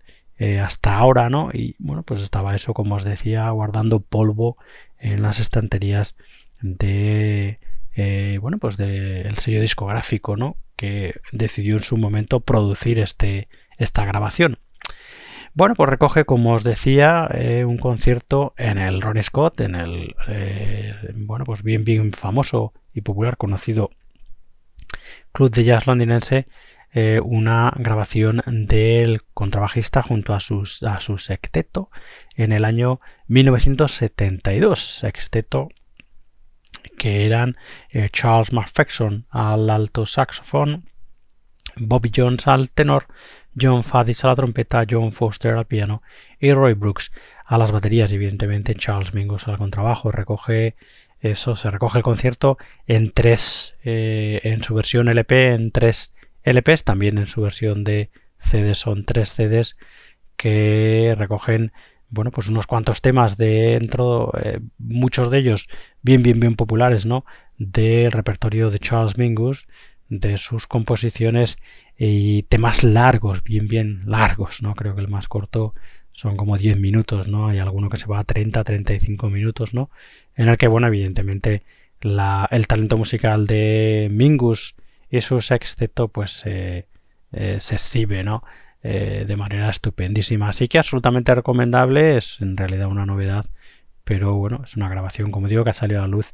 hasta 0.62 0.96
ahora, 0.96 1.28
¿no? 1.28 1.50
Y 1.52 1.76
bueno, 1.78 2.02
pues 2.02 2.20
estaba 2.22 2.54
eso, 2.54 2.72
como 2.72 2.94
os 2.94 3.04
decía, 3.04 3.48
guardando 3.50 4.00
polvo 4.00 4.56
en 4.98 5.22
las 5.22 5.38
estanterías 5.38 6.16
de 6.62 7.58
eh, 7.96 8.38
bueno, 8.40 8.58
pues 8.58 8.76
del 8.76 9.36
sello 9.38 9.60
discográfico, 9.60 10.36
¿no? 10.36 10.56
Que 10.76 11.20
decidió 11.32 11.76
en 11.76 11.82
su 11.82 11.96
momento 11.96 12.40
producir 12.40 12.98
este, 12.98 13.48
esta 13.78 14.04
grabación. 14.04 14.58
Bueno, 15.52 15.74
pues 15.74 15.90
recoge, 15.90 16.24
como 16.24 16.54
os 16.54 16.62
decía, 16.64 17.28
eh, 17.34 17.64
un 17.64 17.76
concierto 17.76 18.54
en 18.56 18.78
el 18.78 19.02
Ronnie 19.02 19.24
Scott, 19.24 19.60
en 19.60 19.74
el, 19.74 20.14
eh, 20.28 20.94
bueno, 21.14 21.44
pues 21.44 21.62
bien, 21.62 21.84
bien 21.84 22.12
famoso 22.12 22.72
y 22.94 23.00
popular 23.00 23.36
conocido 23.36 23.90
Club 25.32 25.50
de 25.50 25.64
Jazz 25.64 25.86
londinense, 25.86 26.46
una 26.92 27.72
grabación 27.76 28.42
del 28.46 29.22
contrabajista 29.32 30.02
junto 30.02 30.32
a, 30.32 30.38
a 30.38 30.40
su 31.00 31.18
sexteto 31.18 31.90
en 32.34 32.52
el 32.52 32.64
año 32.64 33.00
1972. 33.28 34.98
Sexteto 34.98 35.68
que 37.00 37.24
eran 37.24 37.56
eh, 37.90 38.10
Charles 38.12 38.52
McPherson 38.52 39.24
al 39.30 39.70
alto 39.70 40.04
saxofón, 40.04 40.84
Bobby 41.76 42.10
Jones 42.14 42.46
al 42.46 42.70
tenor, 42.70 43.06
John 43.58 43.84
Faddis 43.84 44.22
a 44.24 44.28
la 44.28 44.36
trompeta, 44.36 44.84
John 44.88 45.12
Foster 45.12 45.54
al 45.54 45.66
piano 45.66 46.02
y 46.38 46.52
Roy 46.52 46.74
Brooks 46.74 47.10
a 47.46 47.56
las 47.56 47.72
baterías. 47.72 48.12
Evidentemente 48.12 48.74
Charles 48.74 49.14
Mingus 49.14 49.48
al 49.48 49.56
contrabajo. 49.56 50.12
Recoge 50.12 50.76
eso, 51.20 51.56
se 51.56 51.70
recoge 51.70 51.98
el 51.98 52.04
concierto 52.04 52.58
en 52.86 53.12
tres, 53.12 53.76
eh, 53.82 54.40
en 54.44 54.62
su 54.62 54.74
versión 54.74 55.08
LP, 55.08 55.54
en 55.54 55.70
tres 55.72 56.14
LPs, 56.44 56.84
también 56.84 57.18
en 57.18 57.26
su 57.26 57.42
versión 57.42 57.84
de 57.84 58.10
CD 58.38 58.74
son 58.74 59.04
tres 59.04 59.30
CDs 59.30 59.76
que 60.36 61.14
recogen 61.18 61.72
bueno, 62.10 62.32
pues 62.32 62.48
unos 62.48 62.66
cuantos 62.66 63.00
temas 63.02 63.36
dentro, 63.36 64.32
eh, 64.42 64.60
muchos 64.78 65.30
de 65.30 65.38
ellos 65.38 65.68
bien, 66.02 66.22
bien, 66.22 66.40
bien 66.40 66.56
populares, 66.56 67.06
¿no? 67.06 67.24
Del 67.56 68.10
repertorio 68.10 68.70
de 68.70 68.80
Charles 68.80 69.16
Mingus, 69.16 69.68
de 70.08 70.36
sus 70.38 70.66
composiciones 70.66 71.58
y 71.96 72.42
temas 72.44 72.82
largos, 72.82 73.44
bien, 73.44 73.68
bien 73.68 74.02
largos, 74.06 74.60
¿no? 74.62 74.74
Creo 74.74 74.96
que 74.96 75.02
el 75.02 75.08
más 75.08 75.28
corto 75.28 75.74
son 76.12 76.36
como 76.36 76.58
10 76.58 76.78
minutos, 76.78 77.28
¿no? 77.28 77.46
Hay 77.46 77.58
alguno 77.60 77.88
que 77.88 77.96
se 77.96 78.06
va 78.06 78.18
a 78.18 78.24
30, 78.24 78.64
35 78.64 79.30
minutos, 79.30 79.72
¿no? 79.72 79.90
En 80.34 80.48
el 80.48 80.56
que, 80.58 80.66
bueno, 80.66 80.88
evidentemente 80.88 81.62
la, 82.00 82.48
el 82.50 82.66
talento 82.66 82.98
musical 82.98 83.46
de 83.46 84.08
Mingus 84.10 84.74
y 85.10 85.20
su 85.20 85.40
sexteto, 85.40 86.08
pues 86.08 86.42
eh, 86.46 86.86
eh, 87.32 87.58
se 87.60 87.74
exhibe, 87.74 88.22
¿no? 88.22 88.44
Eh, 88.82 89.24
de 89.26 89.36
manera 89.36 89.68
estupendísima. 89.68 90.48
Así 90.48 90.68
que 90.68 90.78
absolutamente 90.78 91.34
recomendable, 91.34 92.16
es 92.16 92.40
en 92.40 92.56
realidad 92.56 92.88
una 92.88 93.06
novedad, 93.06 93.46
pero 94.04 94.34
bueno, 94.34 94.62
es 94.64 94.76
una 94.76 94.88
grabación, 94.88 95.30
como 95.30 95.48
digo, 95.48 95.64
que 95.64 95.70
ha 95.70 95.74
salido 95.74 96.00
a 96.00 96.02
la 96.02 96.08
luz, 96.08 96.32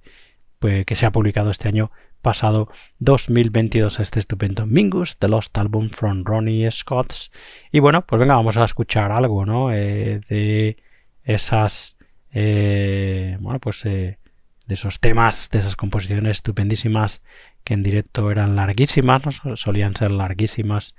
pues, 0.59 0.85
que 0.87 0.95
se 0.95 1.07
ha 1.07 1.13
publicado 1.13 1.51
este 1.51 1.69
año 1.69 1.91
pasado 2.23 2.69
2022 2.99 4.01
este 4.01 4.21
estupendo 4.21 4.67
Mingus, 4.67 5.19
The 5.19 5.29
Lost 5.29 5.57
Album 5.59 5.91
from 5.91 6.25
Ronnie 6.25 6.71
Scott's. 6.71 7.31
Y 7.73 7.81
bueno, 7.81 8.07
pues 8.07 8.21
venga, 8.21 8.37
vamos 8.37 8.57
a 8.57 8.65
escuchar 8.65 9.13
algo, 9.13 9.47
¿no? 9.47 9.69
De 9.69 10.77
esas, 11.25 11.97
bueno, 12.33 13.59
pues 13.61 13.85
de 14.67 14.75
esos 14.75 15.01
temas, 15.01 15.51
de 15.51 15.61
esas 15.61 15.77
composiciones 15.77 16.39
estupendísimas 16.39 17.23
que 17.67 17.75
en 17.75 17.83
directo 17.83 18.31
eran 18.31 18.55
larguísimas, 18.55 19.43
solían 19.57 19.97
ser 19.97 20.13
larguísimas 20.13 20.95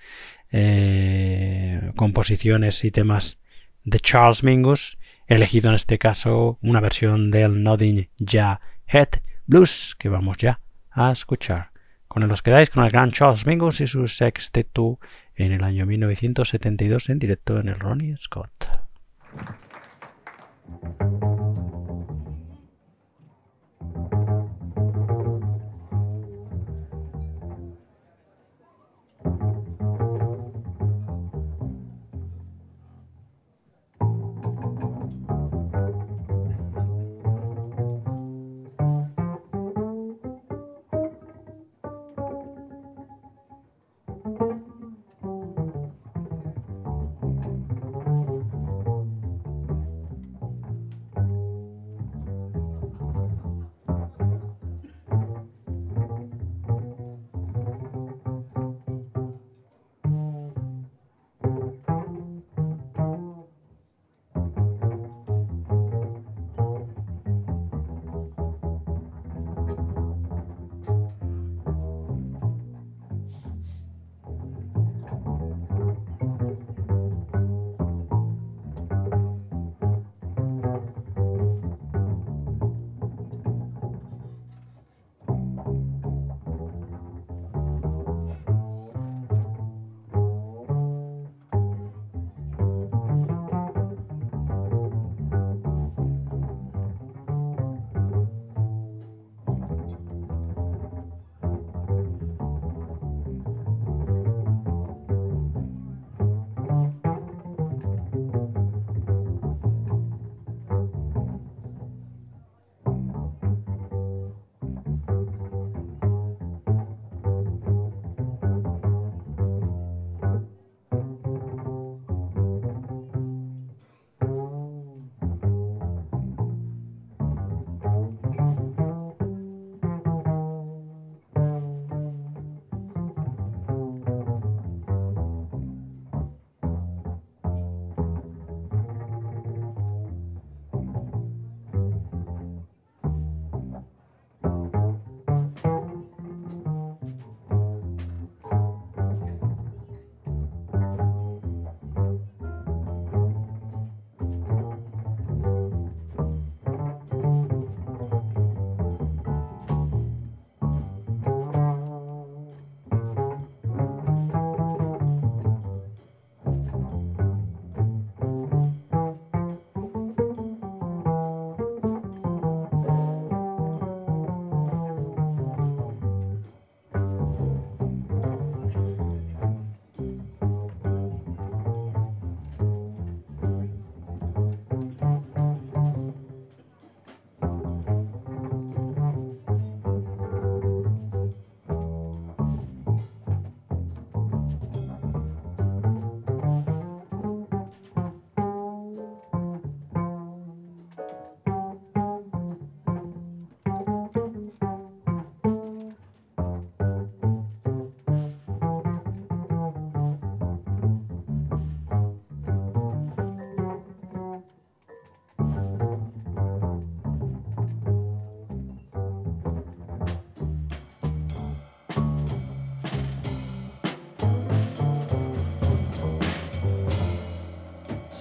eh, 0.51 1.93
composiciones 1.95 2.84
y 2.84 2.91
temas 2.91 3.39
de 3.86 4.01
Charles 4.01 4.43
Mingus, 4.43 4.99
elegido 5.27 5.69
en 5.69 5.75
este 5.75 5.97
caso 5.97 6.60
una 6.62 6.82
versión 6.82 7.32
del 7.32 7.63
Nodding 7.63 8.10
Ya 8.17 8.60
Head 8.86 9.21
Blues 9.45 9.95
que 9.97 10.10
vamos 10.10 10.36
ya 10.39 10.60
a 10.91 11.13
escuchar. 11.13 11.71
Con 12.10 12.23
él 12.23 12.32
os 12.32 12.41
quedáis 12.41 12.69
con 12.69 12.84
el 12.84 12.91
gran 12.91 13.12
Charles 13.12 13.45
Mingus 13.45 13.80
y 13.80 13.88
su 13.88 14.10
sexteto 14.10 14.99
en 15.36 15.53
el 15.53 15.63
año 15.63 15.86
1972 15.86 17.08
en 17.10 17.19
directo 17.19 17.62
en 17.62 17.69
el 17.69 17.80
Ronnie 17.80 18.17
Scott. 18.17 18.67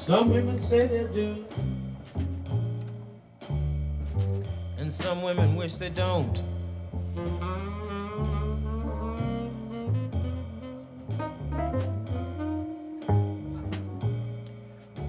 Some 0.07 0.31
women 0.31 0.57
say 0.57 0.87
they 0.87 1.13
do, 1.13 1.45
and 4.79 4.93
some 4.93 5.21
women 5.21 5.57
wish 5.57 5.75
they 5.75 5.89
don't. 5.89 6.43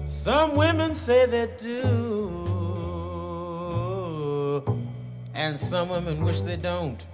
Some 0.04 0.56
women 0.56 0.96
say 0.96 1.26
they 1.26 1.46
do, 1.56 1.84
and 5.32 5.56
some 5.56 5.90
women 5.90 6.24
wish 6.24 6.40
they 6.40 6.56
don't. 6.56 7.06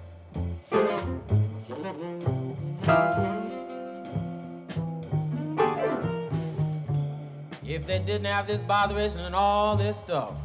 If 7.75 7.85
they 7.85 7.99
didn't 7.99 8.25
have 8.25 8.47
this 8.47 8.61
botheration 8.61 9.19
and 9.19 9.35
all 9.35 9.75
this 9.75 9.97
stuff, 9.97 10.39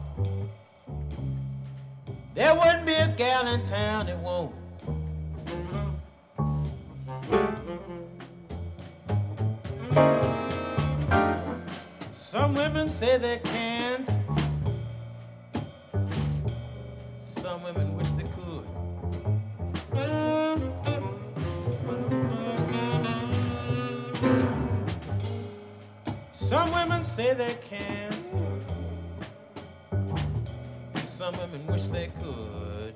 there 2.34 2.52
wouldn't 2.56 2.84
be 2.84 2.92
a 2.92 3.06
gal 3.16 3.46
in 3.46 3.62
town 3.62 4.06
that 4.06 4.18
won't. 4.18 4.52
Some 12.10 12.54
women 12.56 12.88
say 12.88 13.16
they 13.16 13.38
can't. 13.38 13.99
Say 27.20 27.34
they 27.34 27.54
can't. 27.68 28.30
And 30.94 31.04
some 31.04 31.36
women 31.36 31.66
wish 31.66 31.84
they 31.88 32.08
could. 32.18 32.94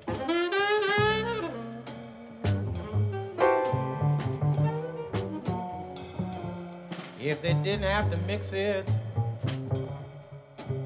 If 7.21 7.41
they 7.41 7.53
didn't 7.53 7.83
have 7.83 8.09
to 8.11 8.17
mix 8.21 8.53
it 8.53 8.89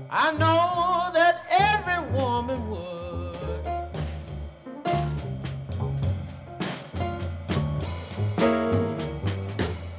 I 0.10 0.32
know 0.34 1.12
that 1.14 1.36
every 1.68 2.02
woman 2.18 2.60
would. 2.72 3.38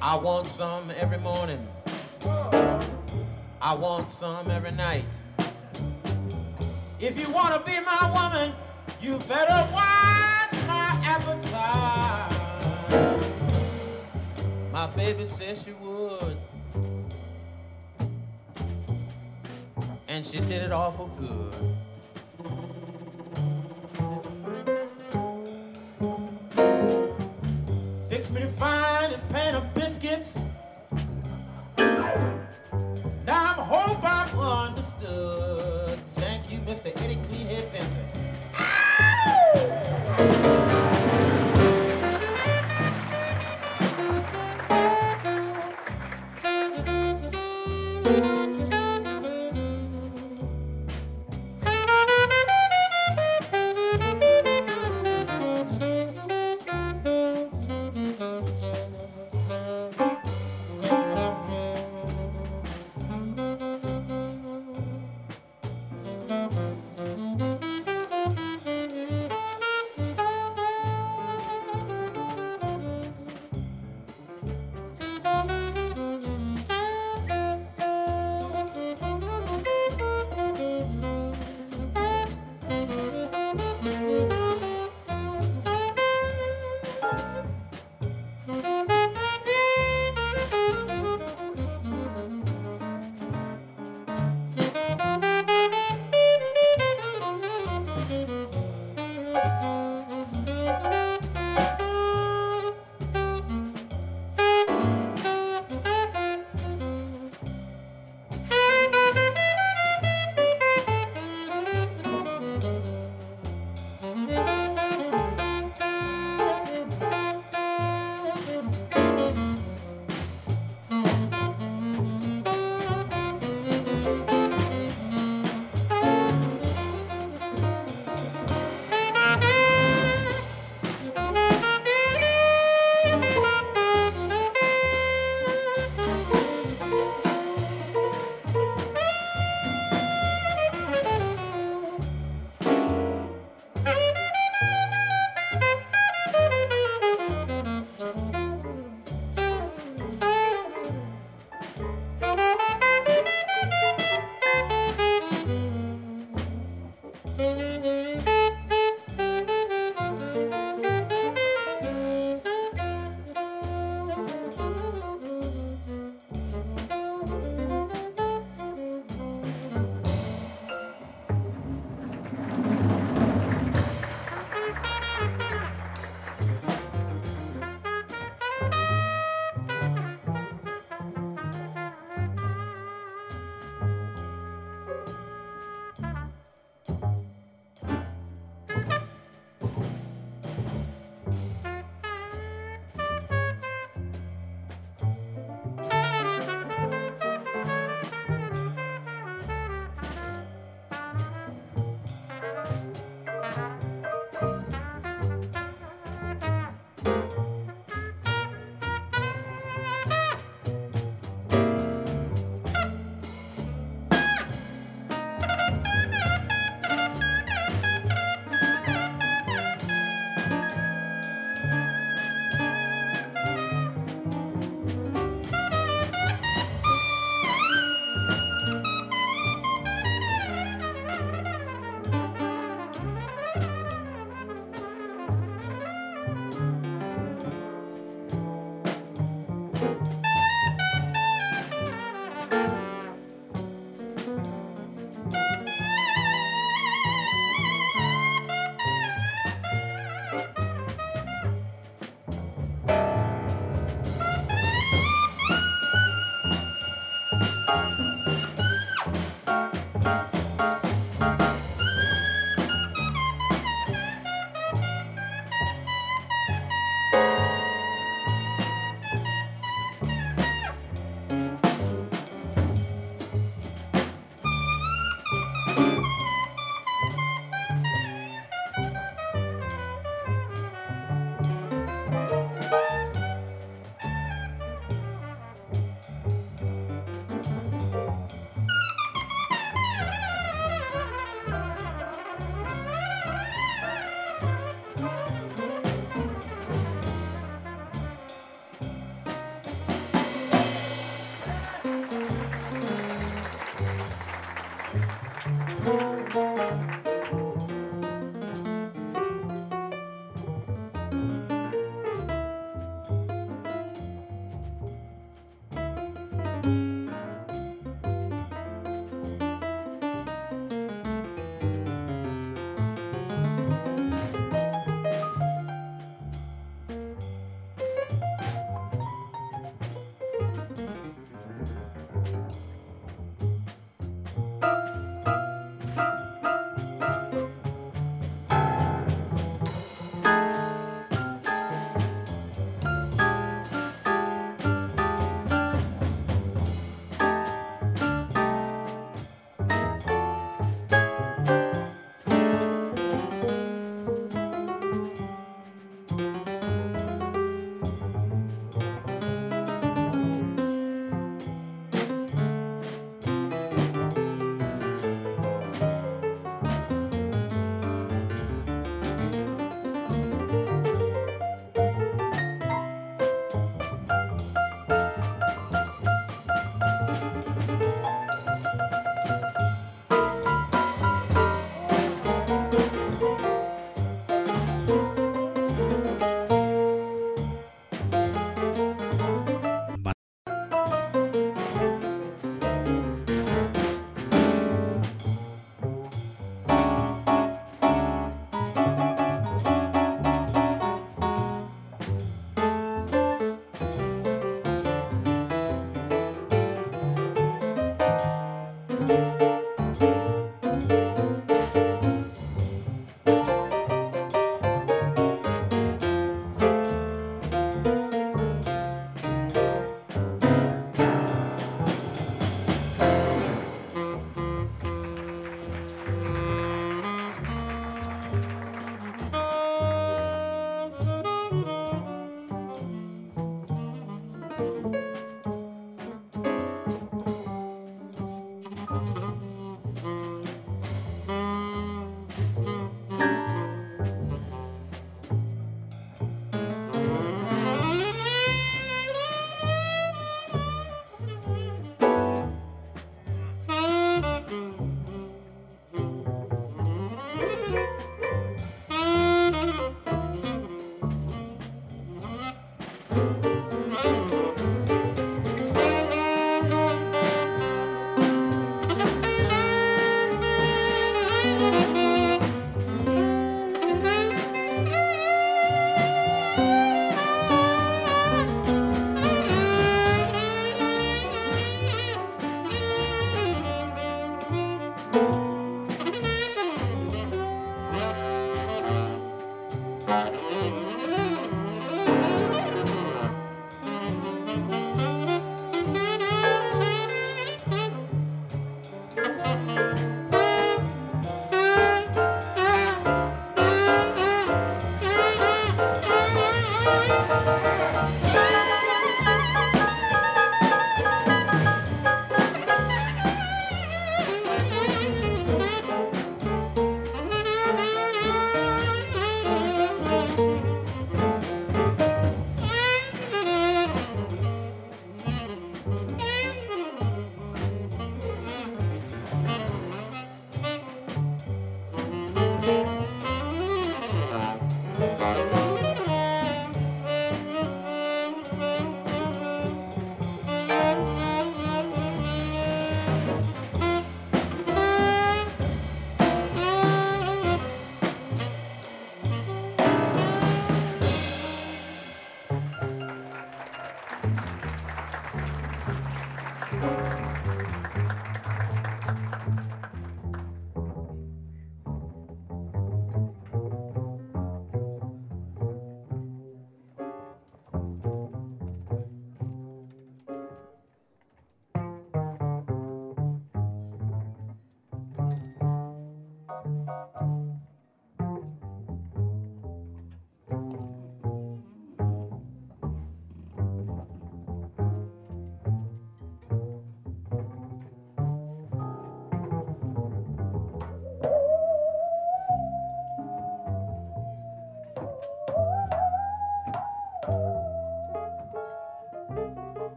I 0.00 0.16
want 0.16 0.46
some 0.46 0.92
every 1.00 1.18
morning. 1.18 1.66
I 3.74 3.76
want 3.76 4.08
some 4.08 4.48
every 4.52 4.70
night. 4.70 5.20
If 7.00 7.18
you 7.18 7.28
want 7.32 7.54
to 7.54 7.60
be 7.68 7.80
my 7.80 8.08
woman, 8.14 8.52
you 9.00 9.18
better 9.26 9.68
watch 9.72 10.52
my 10.68 10.92
appetite. 11.02 12.30
My 14.70 14.86
baby 14.94 15.24
says 15.24 15.64
she 15.64 15.72
would. 15.72 16.36
And 20.06 20.24
she 20.24 20.38
did 20.38 20.62
it 20.62 20.70
awful 20.70 21.08
good. 21.18 21.52
Fix 28.08 28.30
me 28.30 28.42
the 28.42 28.48
finest 28.50 29.28
pan 29.30 29.56
of 29.56 29.74
biscuits. 29.74 30.38
Understood. 34.84 35.53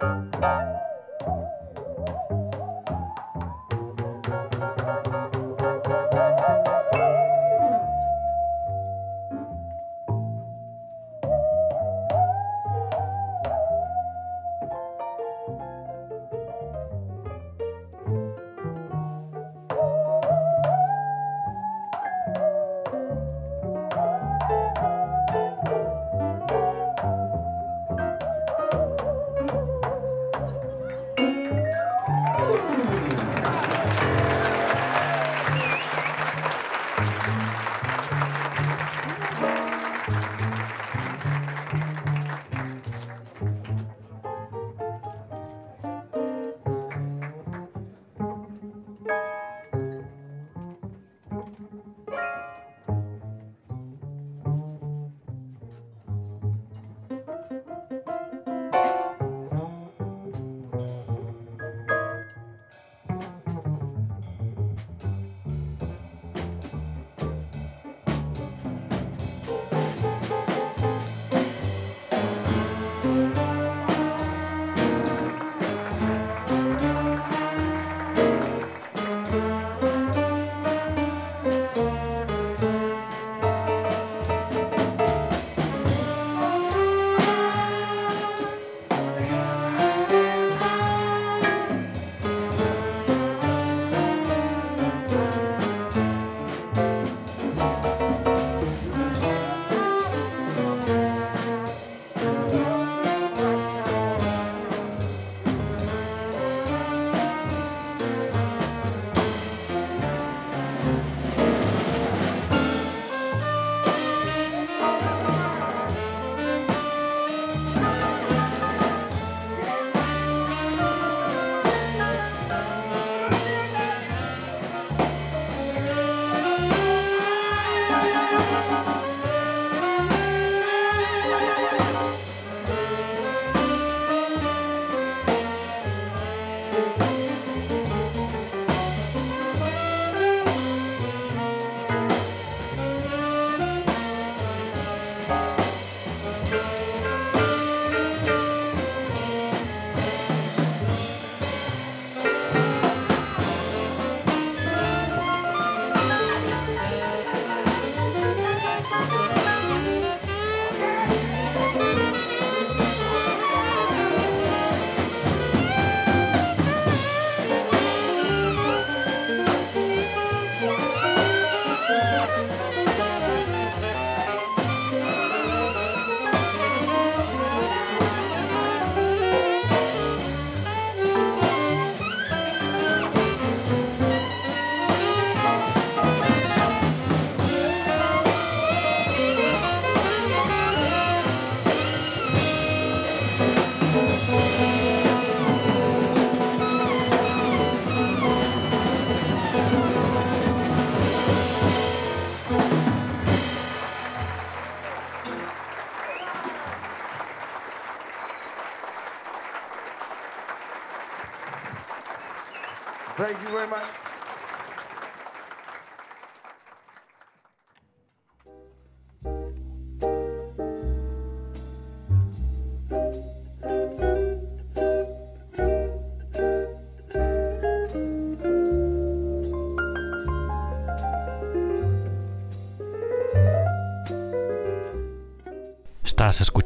Música 0.00 0.83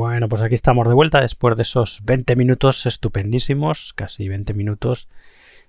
Bueno, 0.00 0.30
pues 0.30 0.40
aquí 0.40 0.54
estamos 0.54 0.88
de 0.88 0.94
vuelta 0.94 1.20
después 1.20 1.58
de 1.58 1.62
esos 1.62 2.00
20 2.06 2.34
minutos 2.34 2.86
estupendísimos, 2.86 3.92
casi 3.92 4.30
20 4.30 4.54
minutos 4.54 5.08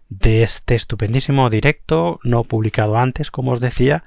de 0.07 0.43
este 0.43 0.75
estupendísimo 0.75 1.49
directo, 1.49 2.17
no 2.23 2.45
publicado 2.45 2.95
antes, 2.95 3.29
como 3.29 3.51
os 3.51 3.59
decía, 3.59 4.05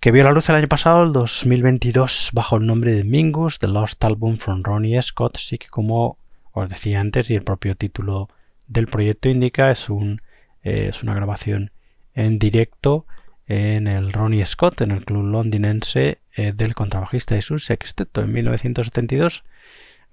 que 0.00 0.10
vio 0.10 0.24
la 0.24 0.32
luz 0.32 0.48
el 0.48 0.56
año 0.56 0.68
pasado, 0.68 1.02
el 1.02 1.12
2022, 1.12 2.30
bajo 2.32 2.56
el 2.56 2.64
nombre 2.64 2.94
de 2.94 3.04
Mingus, 3.04 3.58
The 3.58 3.68
Lost 3.68 4.02
Album 4.02 4.38
from 4.38 4.62
Ronnie 4.62 5.02
Scott, 5.02 5.36
sí 5.36 5.58
que 5.58 5.68
como 5.68 6.16
os 6.52 6.70
decía 6.70 7.00
antes 7.00 7.28
y 7.28 7.34
el 7.34 7.42
propio 7.42 7.76
título 7.76 8.30
del 8.68 8.86
proyecto 8.86 9.28
indica, 9.28 9.70
es, 9.70 9.90
un, 9.90 10.22
eh, 10.64 10.86
es 10.88 11.02
una 11.02 11.14
grabación 11.14 11.72
en 12.14 12.38
directo 12.38 13.04
en 13.52 13.86
el 13.86 14.12
Ronnie 14.14 14.46
Scott, 14.46 14.80
en 14.80 14.92
el 14.92 15.04
club 15.04 15.24
londinense 15.24 16.18
eh, 16.34 16.52
del 16.54 16.74
contrabajista 16.74 17.36
y 17.36 17.42
su 17.42 17.58
sexteto 17.58 18.22
en 18.22 18.32
1972, 18.32 19.44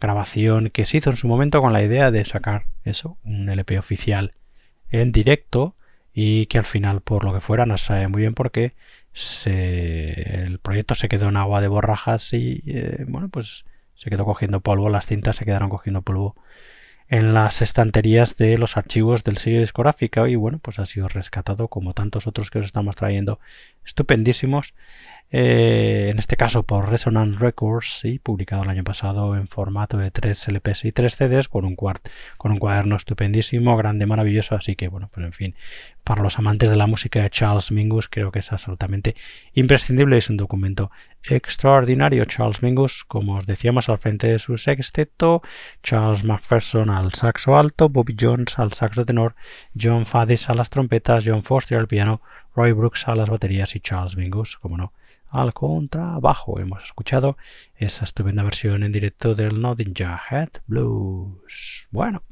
grabación 0.02 0.70
que 0.72 0.86
se 0.86 0.98
hizo 0.98 1.10
en 1.10 1.16
su 1.16 1.28
momento 1.30 1.62
con 1.62 1.72
la 1.72 1.82
idea 1.82 2.12
de 2.12 2.26
sacar 2.26 2.66
eso, 2.84 3.18
un 3.24 3.50
LP 3.50 3.80
oficial 3.80 4.34
en 4.92 5.14
directo 5.14 5.76
y 6.14 6.48
que 6.48 6.58
al 6.58 6.66
final 6.66 7.00
por 7.00 7.24
lo 7.24 7.34
que 7.34 7.40
fuera 7.40 7.66
no 7.66 7.78
se 7.78 7.86
sabe 7.86 8.08
muy 8.10 8.22
bien 8.22 8.34
por 8.34 8.52
qué 8.52 8.74
el 9.46 10.60
proyecto 10.60 10.96
se 10.96 11.08
quedó 11.08 11.30
en 11.30 11.38
agua 11.38 11.62
de 11.62 11.70
borrajas 11.70 12.34
y 12.34 12.62
eh, 12.66 13.06
bueno 13.08 13.30
pues 13.30 13.66
se 13.94 14.10
quedó 14.10 14.26
cogiendo 14.26 14.60
polvo 14.60 14.90
las 14.90 15.06
cintas 15.06 15.38
se 15.38 15.46
quedaron 15.46 15.70
cogiendo 15.70 16.02
polvo 16.02 16.36
en 17.10 17.34
las 17.34 17.62
estanterías 17.62 18.38
de 18.38 18.58
los 18.58 18.78
archivos 18.78 19.24
del 19.24 19.38
sello 19.38 19.60
discográfico 19.60 20.28
y 20.28 20.36
bueno 20.36 20.60
pues 20.60 20.78
ha 20.80 20.86
sido 20.86 21.08
rescatado 21.08 21.68
como 21.68 21.94
tantos 21.94 22.28
otros 22.28 22.52
que 22.52 22.60
os 22.60 22.66
estamos 22.68 22.96
trayendo 22.96 23.40
estupendísimos 23.84 24.76
eh, 25.32 26.08
en 26.10 26.18
este 26.18 26.38
caso 26.38 26.64
por 26.64 26.90
Resonance 26.90 27.38
Records 27.38 28.02
y 28.04 28.18
publicado 28.18 28.64
el 28.64 28.70
año 28.70 28.84
pasado 28.84 29.36
en 29.36 29.48
formato 29.48 29.98
de 29.98 30.10
3 30.10 30.48
LPs 30.48 30.86
y 30.86 30.92
3 30.92 31.16
CDs 31.16 31.48
con 31.48 31.66
un, 31.66 31.76
con 31.76 32.52
un 32.52 32.58
cuaderno 32.58 32.96
estupendísimo, 32.96 33.78
grande, 33.78 34.08
maravilloso, 34.08 34.56
así 34.56 34.76
que 34.76 34.88
bueno, 34.88 35.10
pues 35.14 35.26
en 35.26 35.34
fin, 35.34 35.56
para 36.04 36.24
los 36.24 36.40
amantes 36.40 36.72
de 36.72 36.76
la 36.78 36.88
música 36.88 37.22
de 37.22 37.30
Charles 37.30 37.72
Mingus 37.72 38.08
creo 38.08 38.32
que 38.32 38.40
es 38.40 38.52
absolutamente 38.52 39.16
imprescindible, 39.54 40.18
es 40.18 40.30
un 40.32 40.38
documento 40.38 40.90
extraordinario. 41.24 42.26
Charles 42.26 42.64
Mingus, 42.64 43.04
como 43.04 43.36
os 43.36 43.46
decíamos, 43.46 43.90
al 43.90 44.00
frente 44.00 44.28
de 44.28 44.40
su 44.40 44.58
sexteto, 44.58 45.44
Charles 45.84 46.24
McPherson 46.24 46.90
al 46.90 47.14
saxo 47.14 47.56
alto, 47.56 47.90
Bobby 47.90 48.16
Jones 48.20 48.58
al 48.58 48.74
saxo 48.74 49.06
tenor, 49.06 49.36
John 49.80 50.08
Faddis 50.08 50.50
a 50.50 50.56
las 50.56 50.72
trompetas, 50.72 51.24
John 51.28 51.44
Foster 51.44 51.78
al 51.78 51.88
piano, 51.88 52.22
Roy 52.56 52.72
Brooks 52.72 53.08
a 53.08 53.14
las 53.14 53.30
baterías 53.30 53.76
y 53.76 53.80
Charles 53.80 54.18
Mingus, 54.18 54.58
como 54.58 54.78
no, 54.78 54.94
al 55.30 55.54
contrabajo. 55.54 56.60
Hemos 56.60 56.84
escuchado 56.84 57.38
esa 57.76 58.06
estupenda 58.06 58.44
versión 58.44 58.84
en 58.84 58.92
directo 58.92 59.36
del 59.36 59.62
Nodding 59.62 59.94
Head 59.98 60.50
Blues. 60.68 61.88
Bueno, 61.92 62.24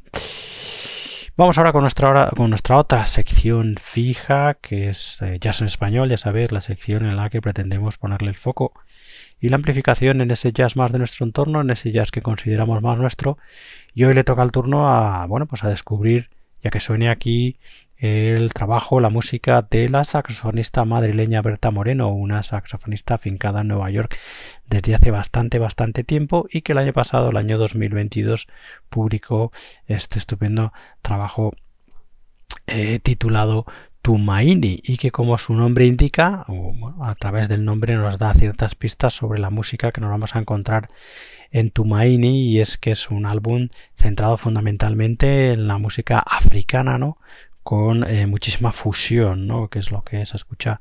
vamos 1.36 1.58
ahora 1.58 1.72
con 1.72 1.82
nuestra, 1.82 2.32
con 2.36 2.50
nuestra 2.50 2.78
otra 2.78 3.06
sección 3.06 3.76
fija, 3.80 4.56
que 4.56 4.90
es 4.90 5.22
eh, 5.22 5.38
Jazz 5.40 5.62
en 5.62 5.68
Español, 5.68 6.10
ya 6.10 6.18
sabéis, 6.18 6.52
la 6.52 6.62
sección 6.62 7.06
en 7.06 7.16
la 7.16 7.30
que 7.30 7.42
pretendemos 7.42 7.98
ponerle 7.98 8.30
el 8.30 8.36
foco 8.36 8.74
y 9.40 9.50
la 9.50 9.56
amplificación 9.56 10.22
en 10.22 10.32
ese 10.32 10.52
jazz 10.52 10.76
más 10.76 10.92
de 10.92 10.98
nuestro 10.98 11.26
entorno, 11.26 11.62
en 11.62 11.70
ese 11.70 11.92
jazz 11.92 12.12
que 12.12 12.22
consideramos 12.22 12.82
más 12.82 12.98
nuestro. 12.98 13.38
Y 13.94 14.04
hoy 14.04 14.14
le 14.14 14.24
toca 14.24 14.44
el 14.44 14.52
turno 14.52 14.90
a, 14.90 15.26
bueno, 15.28 15.46
pues 15.46 15.64
a 15.64 15.70
descubrir, 15.70 16.30
ya 16.64 16.72
que 16.72 16.80
suene 16.80 17.10
aquí 17.10 17.58
el 17.98 18.54
trabajo, 18.54 19.00
la 19.00 19.10
música 19.10 19.66
de 19.70 19.90
la 19.90 20.04
saxofonista 20.04 20.86
madrileña 20.86 21.42
Berta 21.42 21.72
Moreno, 21.72 22.10
una 22.10 22.44
saxofonista 22.44 23.16
afincada 23.16 23.62
en 23.62 23.70
Nueva 23.70 23.90
York 23.90 24.18
desde 24.68 24.96
hace 24.96 25.12
bastante, 25.12 25.58
bastante 25.60 26.04
tiempo 26.04 26.48
y 26.52 26.62
que 26.62 26.74
el 26.74 26.78
año 26.78 26.94
pasado, 26.94 27.30
el 27.30 27.38
año 27.38 27.58
2022, 27.58 28.48
publicó 28.90 29.52
este 29.88 30.20
estupendo 30.20 30.74
trabajo 31.02 31.54
eh, 32.68 33.00
titulado 33.00 33.66
Tumaini 34.08 34.80
y 34.84 34.98
que 34.98 35.12
como 35.12 35.38
su 35.38 35.54
nombre 35.54 35.86
indica, 35.86 36.46
a 37.02 37.16
través 37.16 37.50
del 37.50 37.66
nombre 37.66 37.96
nos 37.96 38.18
da 38.18 38.34
ciertas 38.34 38.76
pistas 38.76 39.14
sobre 39.14 39.40
la 39.40 39.50
música 39.50 39.92
que 39.92 40.00
nos 40.00 40.10
vamos 40.10 40.36
a 40.36 40.40
encontrar 40.40 40.90
en 41.52 41.72
Tumaini 41.72 42.52
y 42.52 42.62
es 42.62 42.78
que 42.78 42.92
es 42.92 43.10
un 43.10 43.26
álbum 43.26 43.70
centrado 43.96 44.38
fundamentalmente 44.38 45.52
en 45.52 45.68
la 45.68 45.78
música 45.78 46.20
africana, 46.20 46.98
¿no? 46.98 47.18
Con 47.68 48.10
eh, 48.10 48.28
muchísima 48.28 48.72
fusión, 48.72 49.46
¿no? 49.46 49.68
que 49.68 49.80
es 49.80 49.92
lo 49.92 50.02
que 50.02 50.26
se 50.26 50.38
escucha 50.38 50.80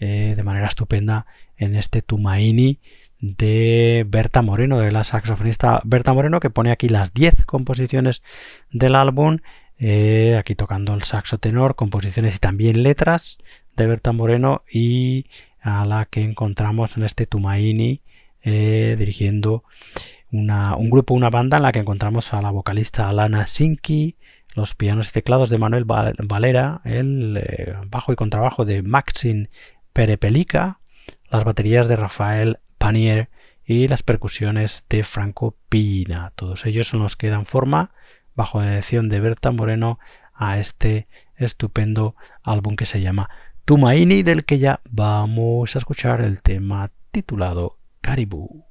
eh, 0.00 0.34
de 0.36 0.42
manera 0.42 0.66
estupenda 0.66 1.24
en 1.56 1.76
este 1.76 2.02
Tumaini 2.02 2.80
de 3.20 4.04
Berta 4.08 4.42
Moreno, 4.42 4.80
de 4.80 4.90
la 4.90 5.04
saxofonista 5.04 5.80
Berta 5.84 6.12
Moreno, 6.14 6.40
que 6.40 6.50
pone 6.50 6.72
aquí 6.72 6.88
las 6.88 7.14
10 7.14 7.44
composiciones 7.44 8.24
del 8.72 8.96
álbum, 8.96 9.38
eh, 9.78 10.36
aquí 10.36 10.56
tocando 10.56 10.94
el 10.94 11.04
saxo 11.04 11.38
tenor, 11.38 11.76
composiciones 11.76 12.34
y 12.34 12.38
también 12.40 12.82
letras 12.82 13.38
de 13.76 13.86
Berta 13.86 14.10
Moreno 14.10 14.64
y 14.68 15.26
a 15.60 15.84
la 15.84 16.06
que 16.06 16.22
encontramos 16.22 16.96
en 16.96 17.04
este 17.04 17.26
Tumaini 17.26 18.00
dirigiendo 18.42 19.62
un 20.32 20.90
grupo, 20.90 21.14
una 21.14 21.30
banda 21.30 21.58
en 21.58 21.62
la 21.62 21.70
que 21.72 21.78
encontramos 21.78 22.32
a 22.32 22.42
la 22.42 22.50
vocalista 22.50 23.08
Alana 23.08 23.46
Sinki, 23.46 24.16
los 24.56 24.74
pianos 24.74 25.10
y 25.10 25.12
teclados 25.12 25.50
de 25.50 25.58
Manuel 25.58 25.84
Valera, 25.84 26.80
el 26.84 27.36
eh, 27.36 27.76
bajo 27.88 28.12
y 28.12 28.16
contrabajo 28.16 28.64
de 28.64 28.82
Maxim 28.82 29.48
Perepelica, 29.92 30.80
las 31.30 31.44
baterías 31.44 31.88
de 31.88 31.96
Rafael 31.96 32.58
Panier 32.78 33.28
y 33.66 33.86
las 33.86 34.02
percusiones 34.02 34.86
de 34.88 35.04
Franco 35.04 35.56
Pina. 35.68 36.32
Todos 36.36 36.64
ellos 36.64 36.88
son 36.88 37.02
los 37.02 37.16
que 37.16 37.28
dan 37.28 37.44
forma, 37.44 37.90
bajo 38.34 38.60
la 38.60 38.70
dirección 38.70 39.10
de 39.10 39.20
Berta 39.20 39.52
Moreno, 39.52 39.98
a 40.32 40.58
este 40.58 41.06
estupendo 41.36 42.16
álbum 42.42 42.76
que 42.76 42.86
se 42.86 43.02
llama 43.02 43.28
Tumaini, 43.66 44.22
del 44.22 44.46
que 44.46 44.58
ya 44.58 44.80
vamos 44.88 45.74
a 45.74 45.78
escuchar 45.78 46.22
el 46.22 46.40
tema 46.40 46.90
titulado 47.10 47.78
Caribou. 48.00 48.65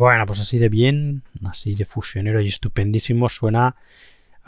Bueno, 0.00 0.24
pues 0.24 0.40
así 0.40 0.56
de 0.56 0.70
bien, 0.70 1.24
así 1.44 1.74
de 1.74 1.84
fusionero 1.84 2.40
y 2.40 2.48
estupendísimo 2.48 3.28
suena 3.28 3.76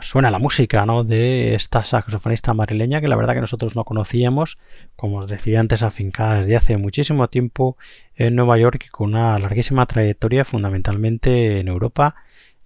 suena 0.01 0.31
la 0.31 0.39
música 0.39 0.87
¿no? 0.87 1.05
de 1.05 1.55
esta 1.55 1.85
saxofonista 1.85 2.55
madrileña 2.55 3.03
que 3.03 3.07
la 3.07 3.17
verdad 3.17 3.35
que 3.35 3.43
nosotros 3.43 3.77
no 3.77 3.85
conocíamos, 3.85 4.57
como 4.97 5.19
os 5.19 5.29
decía 5.29 5.61
antes, 5.61 5.83
afincada 5.83 6.39
desde 6.39 6.57
hace 6.57 6.79
muchísimo 6.79 7.29
tiempo 7.29 7.77
en 8.17 8.35
Nueva 8.35 8.57
York 8.57 8.85
y 8.87 8.89
con 8.89 9.11
una 9.11 9.39
larguísima 9.39 9.85
trayectoria 9.85 10.47
fundamentalmente 10.47 11.61
en 11.61 11.69
Europa, 11.69 12.15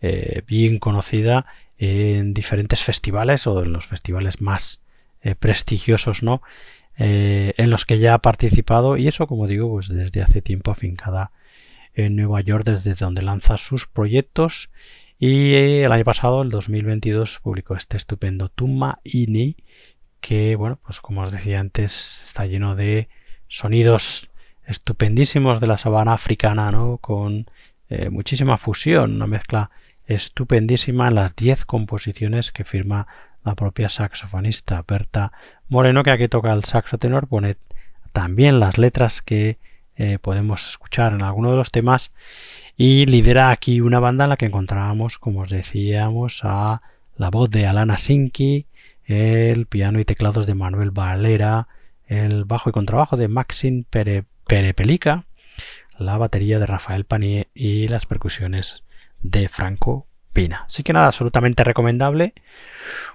eh, 0.01 0.43
bien 0.47 0.79
conocida 0.79 1.45
en 1.79 2.35
diferentes 2.35 2.85
festivales 2.85 3.49
o 3.49 3.65
en 3.65 3.73
los 3.73 3.87
festivales 3.89 4.41
más 4.41 4.81
eh, 5.23 5.35
prestigiosos, 5.35 6.23
¿no? 6.23 6.41
Eh, 6.99 7.53
en 7.57 7.69
los 7.71 7.85
que 7.85 7.99
ya 7.99 8.15
ha 8.15 8.19
participado 8.19 8.97
y 8.97 9.09
eso, 9.09 9.27
como 9.27 9.49
digo, 9.49 9.69
pues 9.69 9.89
desde 9.89 10.23
hace 10.23 10.41
tiempo 10.41 10.71
afincada 10.71 11.33
en 11.97 12.15
Nueva 12.15 12.41
York, 12.43 12.65
desde 12.65 12.95
donde 12.95 13.23
lanza 13.23 13.59
sus 13.59 13.87
proyectos 13.89 14.71
y 15.19 15.55
el 15.55 15.93
año 15.93 16.05
pasado, 16.05 16.43
el 16.43 16.51
2022, 16.51 17.41
publicó 17.43 17.75
este 17.75 17.97
estupendo 17.97 18.51
Tumma 18.51 19.01
Ini, 19.03 19.57
que, 20.21 20.57
bueno, 20.57 20.79
pues 20.85 21.01
como 21.01 21.23
os 21.23 21.33
decía 21.33 21.59
antes, 21.59 22.23
está 22.27 22.45
lleno 22.45 22.77
de 22.77 23.09
sonidos 23.49 24.29
estupendísimos 24.67 25.59
de 25.61 25.69
la 25.69 25.79
sabana 25.79 26.13
africana, 26.13 26.71
¿no? 26.71 26.99
Con 26.99 27.47
eh, 27.89 28.11
muchísima 28.11 28.59
fusión, 28.59 29.15
una 29.15 29.27
mezcla 29.27 29.71
estupendísima 30.07 31.09
en 31.09 31.15
las 31.15 31.35
10 31.35 31.65
composiciones 31.65 32.53
que 32.53 32.65
firma 32.65 33.07
la 33.43 33.55
propia 33.55 33.89
saxofonista 33.89 34.85
Berta 34.87 35.33
Moreno, 35.69 36.03
que 36.03 36.11
aquí 36.11 36.29
toca 36.29 36.53
el 36.53 36.65
saxo 36.65 36.99
tenor, 36.99 37.27
pone 37.27 37.57
también 38.13 38.61
las 38.61 38.77
letras 38.77 39.23
que 39.23 39.59
eh, 39.97 40.19
podemos 40.19 40.69
escuchar 40.69 41.13
en 41.13 41.23
alguno 41.23 41.51
de 41.51 41.57
los 41.57 41.71
temas 41.71 42.13
y 42.77 43.07
lidera 43.07 43.51
aquí 43.51 43.81
una 43.81 44.01
banda 44.01 44.25
en 44.25 44.31
la 44.31 44.37
que 44.37 44.47
encontrábamos, 44.47 45.19
como 45.19 45.41
os 45.41 45.51
decíamos, 45.51 46.41
a 46.43 46.83
la 47.17 47.31
voz 47.31 47.51
de 47.51 47.67
Alana 47.67 47.99
Sinki, 47.99 48.67
el 49.07 49.67
piano 49.67 50.01
y 50.01 50.05
teclados 50.05 50.47
de 50.47 50.55
Manuel 50.55 50.91
Valera, 50.91 51.69
el 52.07 52.45
bajo 52.45 52.71
y 52.71 52.73
contrabajo 52.73 53.17
de 53.17 53.29
Maxim 53.29 53.85
Perepelica, 53.85 55.25
la 55.99 56.19
batería 56.19 56.59
de 56.59 56.67
Rafael 56.67 57.05
Panier 57.05 57.49
y 57.55 57.89
las 57.89 58.07
percusiones 58.07 58.83
de 59.23 59.49
Franco 59.49 60.07
Pina. 60.33 60.65
Así 60.67 60.83
que 60.83 60.93
nada, 60.93 61.07
absolutamente 61.07 61.65
recomendable. 61.65 62.35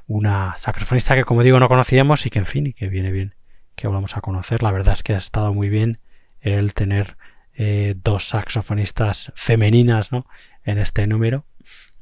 Una 0.08 0.56
saxofonista 0.58 1.16
que 1.16 1.26
como 1.26 1.44
digo 1.44 1.60
no 1.60 1.68
conocíamos 1.68 2.26
y 2.26 2.32
que 2.32 2.40
en 2.40 2.48
fin, 2.48 2.74
que 2.74 2.88
viene 2.90 3.12
bien 3.12 3.36
que 3.76 3.88
volvamos 3.88 4.18
a 4.18 4.22
conocer. 4.22 4.64
La 4.64 4.72
verdad 4.72 4.94
es 4.94 5.04
que 5.04 5.14
ha 5.14 5.18
estado 5.18 5.54
muy 5.54 5.70
bien 5.70 6.00
el 6.42 6.74
tener 6.74 7.18
eh, 7.54 7.96
dos 8.04 8.30
saxofonistas 8.30 9.32
femeninas 9.36 10.12
¿no? 10.12 10.26
en 10.64 10.78
este 10.78 11.08
número. 11.08 11.46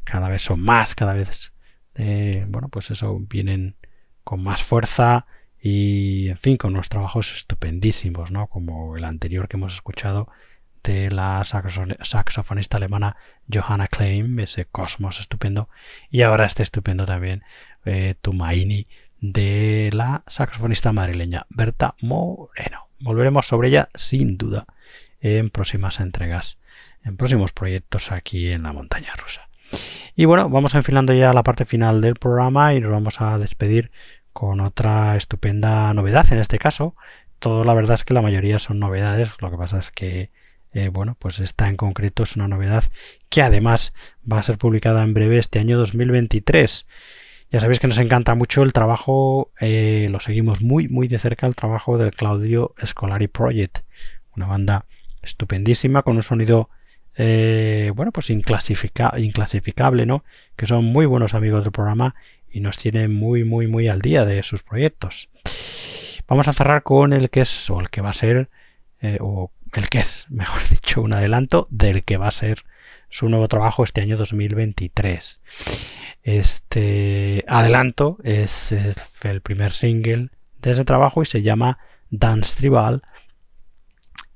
Cada 0.04 0.30
vez 0.30 0.42
son 0.42 0.62
más, 0.62 0.96
cada 0.96 1.14
vez, 1.14 1.54
eh, 1.96 2.46
bueno, 2.48 2.70
pues 2.70 2.92
eso, 2.92 3.20
vienen 3.20 3.76
con 4.24 4.44
más 4.44 4.64
fuerza 4.64 5.26
y, 5.62 6.30
en 6.30 6.38
fin, 6.38 6.58
con 6.58 6.74
unos 6.74 6.90
trabajos 6.90 7.34
estupendísimos, 7.34 8.32
¿no? 8.32 8.48
Como 8.48 8.96
el 8.96 9.04
anterior 9.04 9.48
que 9.48 9.58
hemos 9.58 9.76
escuchado 9.76 10.30
de 10.84 11.12
la 11.12 11.44
saxofonista 11.44 12.78
alemana 12.78 13.18
Johanna 13.54 13.88
Klein, 13.88 14.40
ese 14.40 14.66
Cosmos 14.66 15.20
estupendo, 15.20 15.70
y 16.10 16.22
ahora 16.22 16.46
este 16.46 16.64
estupendo 16.64 17.06
también 17.06 17.44
eh, 17.86 18.16
Tumaini 18.22 18.88
de 19.20 19.90
la 19.94 20.24
saxofonista 20.28 20.94
madrileña 20.94 21.46
Berta 21.50 21.96
Moreno. 22.02 22.89
Volveremos 23.00 23.48
sobre 23.48 23.70
ella 23.70 23.90
sin 23.96 24.38
duda 24.38 24.66
en 25.22 25.50
próximas 25.50 26.00
entregas, 26.00 26.58
en 27.04 27.18
próximos 27.18 27.52
proyectos 27.52 28.12
aquí 28.12 28.52
en 28.52 28.64
la 28.64 28.74
montaña 28.74 29.14
rusa. 29.16 29.50
Y 30.16 30.26
bueno, 30.26 30.50
vamos 30.50 30.76
enfilando 30.76 31.14
ya 31.14 31.34
la 31.34 31.44
parte 31.44 31.66
final 31.66 32.02
del 32.02 32.16
programa 32.16 32.74
y 32.74 32.82
nos 32.82 32.92
vamos 32.92 33.22
a 33.22 33.38
despedir 33.38 33.92
con 34.34 34.60
otra 34.60 35.16
estupenda 35.16 35.94
novedad 35.94 36.26
en 36.32 36.40
este 36.40 36.60
caso. 36.60 36.96
Todo 37.40 37.64
la 37.64 37.74
verdad 37.74 37.96
es 37.96 38.04
que 38.04 38.14
la 38.14 38.22
mayoría 38.22 38.60
son 38.60 38.80
novedades, 38.80 39.30
lo 39.40 39.50
que 39.52 39.58
pasa 39.58 39.80
es 39.80 39.92
que 39.92 40.32
eh, 40.72 40.90
bueno, 40.90 41.16
pues 41.18 41.40
esta 41.40 41.68
en 41.68 41.78
concreto 41.78 42.24
es 42.24 42.36
una 42.36 42.48
novedad 42.48 42.84
que 43.30 43.42
además 43.42 43.94
va 44.32 44.40
a 44.40 44.44
ser 44.44 44.58
publicada 44.58 45.04
en 45.04 45.14
breve 45.14 45.40
este 45.40 45.60
año 45.60 45.78
2023. 45.78 46.88
Ya 47.52 47.60
sabéis 47.60 47.80
que 47.80 47.88
nos 47.88 47.98
encanta 47.98 48.36
mucho 48.36 48.62
el 48.62 48.74
trabajo, 48.74 49.52
eh, 49.60 50.08
lo 50.12 50.20
seguimos 50.20 50.62
muy 50.62 50.88
muy 50.88 51.08
de 51.08 51.18
cerca 51.18 51.48
el 51.48 51.56
trabajo 51.56 51.98
del 51.98 52.14
Claudio 52.14 52.76
Scolari 52.86 53.28
Project, 53.28 53.80
una 54.36 54.46
banda 54.46 54.86
estupendísima 55.24 56.04
con 56.04 56.16
un 56.16 56.24
sonido 56.24 56.70
eh, 57.16 57.92
bueno 57.96 58.12
pues 58.12 58.30
inclasificable 58.30 60.06
no 60.06 60.24
que 60.56 60.68
son 60.68 60.86
muy 60.86 61.08
buenos 61.08 61.34
amigos 61.34 61.64
del 61.64 61.72
programa 61.72 62.14
y 62.52 62.60
nos 62.60 62.78
tienen 62.78 63.14
muy 63.14 63.44
muy 63.44 63.66
muy 63.66 63.88
al 63.88 64.02
día 64.02 64.26
de 64.26 64.44
sus 64.44 64.62
proyectos. 64.62 65.30
Vamos 66.28 66.48
a 66.48 66.54
cerrar 66.54 66.84
con 66.84 67.14
el 67.14 67.32
que 67.32 67.42
es 67.42 67.70
o 67.72 67.80
el 67.80 67.90
que 67.90 68.02
va 68.02 68.12
a 68.12 68.14
ser 68.14 68.50
eh, 69.02 69.18
o 69.22 69.52
el 69.74 69.90
que 69.90 70.00
es 70.00 70.28
mejor 70.30 70.62
dicho 70.70 71.02
un 71.02 71.16
adelanto 71.16 71.68
del 71.72 72.04
que 72.04 72.18
va 72.18 72.28
a 72.28 72.32
ser 72.32 72.64
su 73.10 73.30
nuevo 73.30 73.48
trabajo 73.48 73.84
este 73.84 74.02
año 74.02 74.18
2023 74.18 75.40
este 76.24 77.46
adelanto 77.48 78.18
es, 78.24 78.72
el 79.24 79.42
primer 79.42 79.72
single 79.72 80.30
de 80.62 80.72
ese 80.72 80.86
trabajo 80.86 81.22
y 81.22 81.26
se 81.26 81.42
llama 81.42 81.80
Dance 82.10 82.56
Tribal 82.58 83.02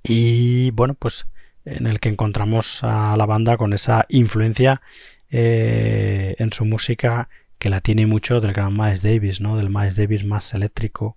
y 0.03 0.71
bueno, 0.71 0.95
pues 0.95 1.28
en 1.65 1.88
el 1.88 1.99
que 1.99 2.09
encontramos 2.09 2.84
a 2.84 3.15
la 3.15 3.26
banda 3.26 3.57
con 3.57 3.74
esa 3.74 4.05
influencia 4.09 4.82
eh, 5.30 6.36
en 6.39 6.51
su 6.51 6.65
música 6.65 7.30
que 7.57 7.69
la 7.69 7.80
tiene 7.80 8.05
mucho 8.05 8.41
del 8.41 8.51
gran 8.53 8.76
Miles 8.76 9.01
Davis, 9.01 9.39
¿no? 9.39 9.55
Del 9.55 9.69
Miles 9.69 9.95
Davis 9.95 10.26
más 10.26 10.53
eléctrico, 10.53 11.15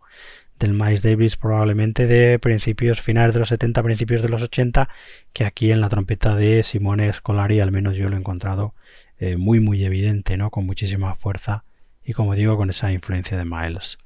del 0.58 0.72
Miles 0.72 1.02
Davis 1.02 1.36
probablemente 1.36 2.06
de 2.06 2.38
principios, 2.38 3.00
finales 3.00 3.34
de 3.34 3.40
los 3.40 3.48
70, 3.48 3.82
principios 3.82 4.22
de 4.22 4.28
los 4.28 4.42
80, 4.42 4.88
que 5.32 5.44
aquí 5.44 5.72
en 5.72 5.80
la 5.80 5.88
trompeta 5.88 6.34
de 6.34 6.62
Simone 6.62 7.12
Scolari 7.12 7.60
al 7.60 7.72
menos 7.72 7.96
yo 7.96 8.08
lo 8.08 8.16
he 8.16 8.18
encontrado 8.18 8.74
eh, 9.18 9.36
muy 9.36 9.60
muy 9.60 9.84
evidente, 9.84 10.36
¿no? 10.36 10.50
Con 10.50 10.66
muchísima 10.66 11.14
fuerza 11.14 11.64
y 12.04 12.12
como 12.12 12.34
digo 12.34 12.56
con 12.56 12.70
esa 12.70 12.92
influencia 12.92 13.36
de 13.36 13.44
Miles. 13.44 13.98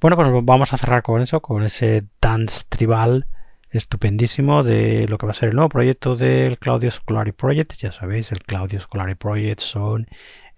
Bueno, 0.00 0.16
pues 0.16 0.28
vamos 0.44 0.72
a 0.72 0.78
cerrar 0.78 1.02
con 1.02 1.20
eso, 1.20 1.40
con 1.40 1.62
ese 1.62 2.04
dance 2.20 2.64
tribal 2.68 3.26
estupendísimo 3.70 4.64
de 4.64 5.06
lo 5.08 5.18
que 5.18 5.26
va 5.26 5.32
a 5.32 5.34
ser 5.34 5.50
el 5.50 5.54
nuevo 5.54 5.68
proyecto 5.68 6.16
del 6.16 6.58
Claudio 6.58 6.90
Scolari 6.90 7.32
Project. 7.32 7.74
Ya 7.76 7.92
sabéis, 7.92 8.32
el 8.32 8.40
Claudio 8.40 8.80
Scolari 8.80 9.14
Project 9.14 9.60
son 9.60 10.08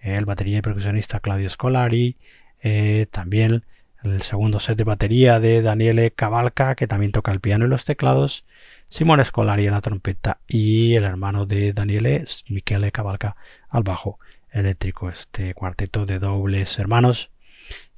el 0.01 0.25
batería 0.25 0.59
y 0.59 0.63
percusionista 0.63 1.21
Claudio 1.21 1.49
Scolari, 1.49 2.17
eh, 2.61 3.07
también 3.11 3.65
el 4.03 4.23
segundo 4.23 4.61
set 4.61 4.77
de 4.77 4.85
batería 4.85 5.41
de 5.41 5.63
Daniele 5.63 6.11
Cavalca, 6.11 6.75
que 6.75 6.87
también 6.87 7.13
toca 7.13 7.33
el 7.33 7.41
piano 7.41 7.67
y 7.67 7.69
los 7.69 7.85
teclados, 7.85 8.45
Simone 8.89 9.25
Scolari 9.25 9.67
en 9.67 9.73
la 9.73 9.81
trompeta 9.81 10.39
y 10.47 10.95
el 10.97 11.05
hermano 11.05 11.47
de 11.47 11.73
Daniele, 11.73 12.25
Michele 12.49 12.93
Cavalca, 12.93 13.37
al 13.69 13.83
bajo 13.83 14.19
eléctrico. 14.51 15.09
Este 15.09 15.55
cuarteto 15.55 16.05
de 16.07 16.19
dobles 16.19 16.79
hermanos 16.79 17.31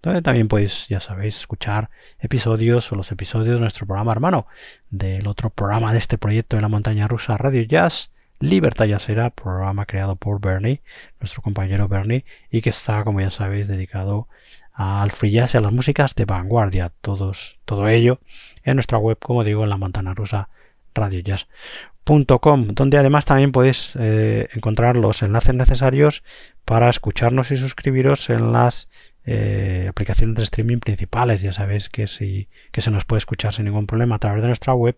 donde 0.00 0.22
también 0.22 0.46
podéis, 0.46 0.86
ya 0.88 1.00
sabéis, 1.00 1.38
escuchar 1.38 1.90
episodios 2.20 2.92
o 2.92 2.96
los 2.96 3.10
episodios 3.10 3.56
de 3.56 3.60
nuestro 3.60 3.86
programa 3.86 4.12
hermano, 4.12 4.46
del 4.90 5.26
otro 5.26 5.50
programa 5.50 5.92
de 5.92 5.98
este 5.98 6.18
proyecto 6.18 6.56
de 6.56 6.62
la 6.62 6.68
montaña 6.68 7.08
rusa 7.08 7.36
Radio 7.36 7.62
Jazz, 7.62 8.12
Libertad 8.42 8.86
Jazzera, 8.86 9.30
programa 9.30 9.86
creado 9.86 10.16
por 10.16 10.40
Bernie, 10.40 10.82
nuestro 11.20 11.42
compañero 11.42 11.86
Bernie, 11.86 12.24
y 12.50 12.60
que 12.60 12.70
está, 12.70 13.04
como 13.04 13.20
ya 13.20 13.30
sabéis, 13.30 13.68
dedicado 13.68 14.26
al 14.72 15.12
free 15.12 15.30
jazz 15.30 15.54
y 15.54 15.58
a 15.58 15.60
las 15.60 15.72
músicas 15.72 16.16
de 16.16 16.24
vanguardia. 16.24 16.90
Todos, 17.02 17.60
todo 17.64 17.86
ello 17.86 18.18
en 18.64 18.74
nuestra 18.74 18.98
web, 18.98 19.16
como 19.20 19.44
digo, 19.44 19.62
en 19.62 19.70
la 19.70 19.76
montana 19.76 20.12
rusa 20.12 20.48
radiojazz.com, 20.92 22.66
donde 22.74 22.98
además 22.98 23.26
también 23.26 23.52
podéis 23.52 23.92
eh, 23.96 24.48
encontrar 24.54 24.96
los 24.96 25.22
enlaces 25.22 25.54
necesarios 25.54 26.24
para 26.64 26.90
escucharnos 26.90 27.52
y 27.52 27.56
suscribiros 27.56 28.28
en 28.28 28.50
las 28.50 28.90
eh, 29.24 29.86
aplicaciones 29.88 30.34
de 30.34 30.42
streaming 30.42 30.78
principales. 30.78 31.42
Ya 31.42 31.52
sabéis 31.52 31.88
que, 31.88 32.08
si, 32.08 32.48
que 32.72 32.80
se 32.80 32.90
nos 32.90 33.04
puede 33.04 33.18
escuchar 33.18 33.54
sin 33.54 33.66
ningún 33.66 33.86
problema 33.86 34.16
a 34.16 34.18
través 34.18 34.42
de 34.42 34.48
nuestra 34.48 34.74
web, 34.74 34.96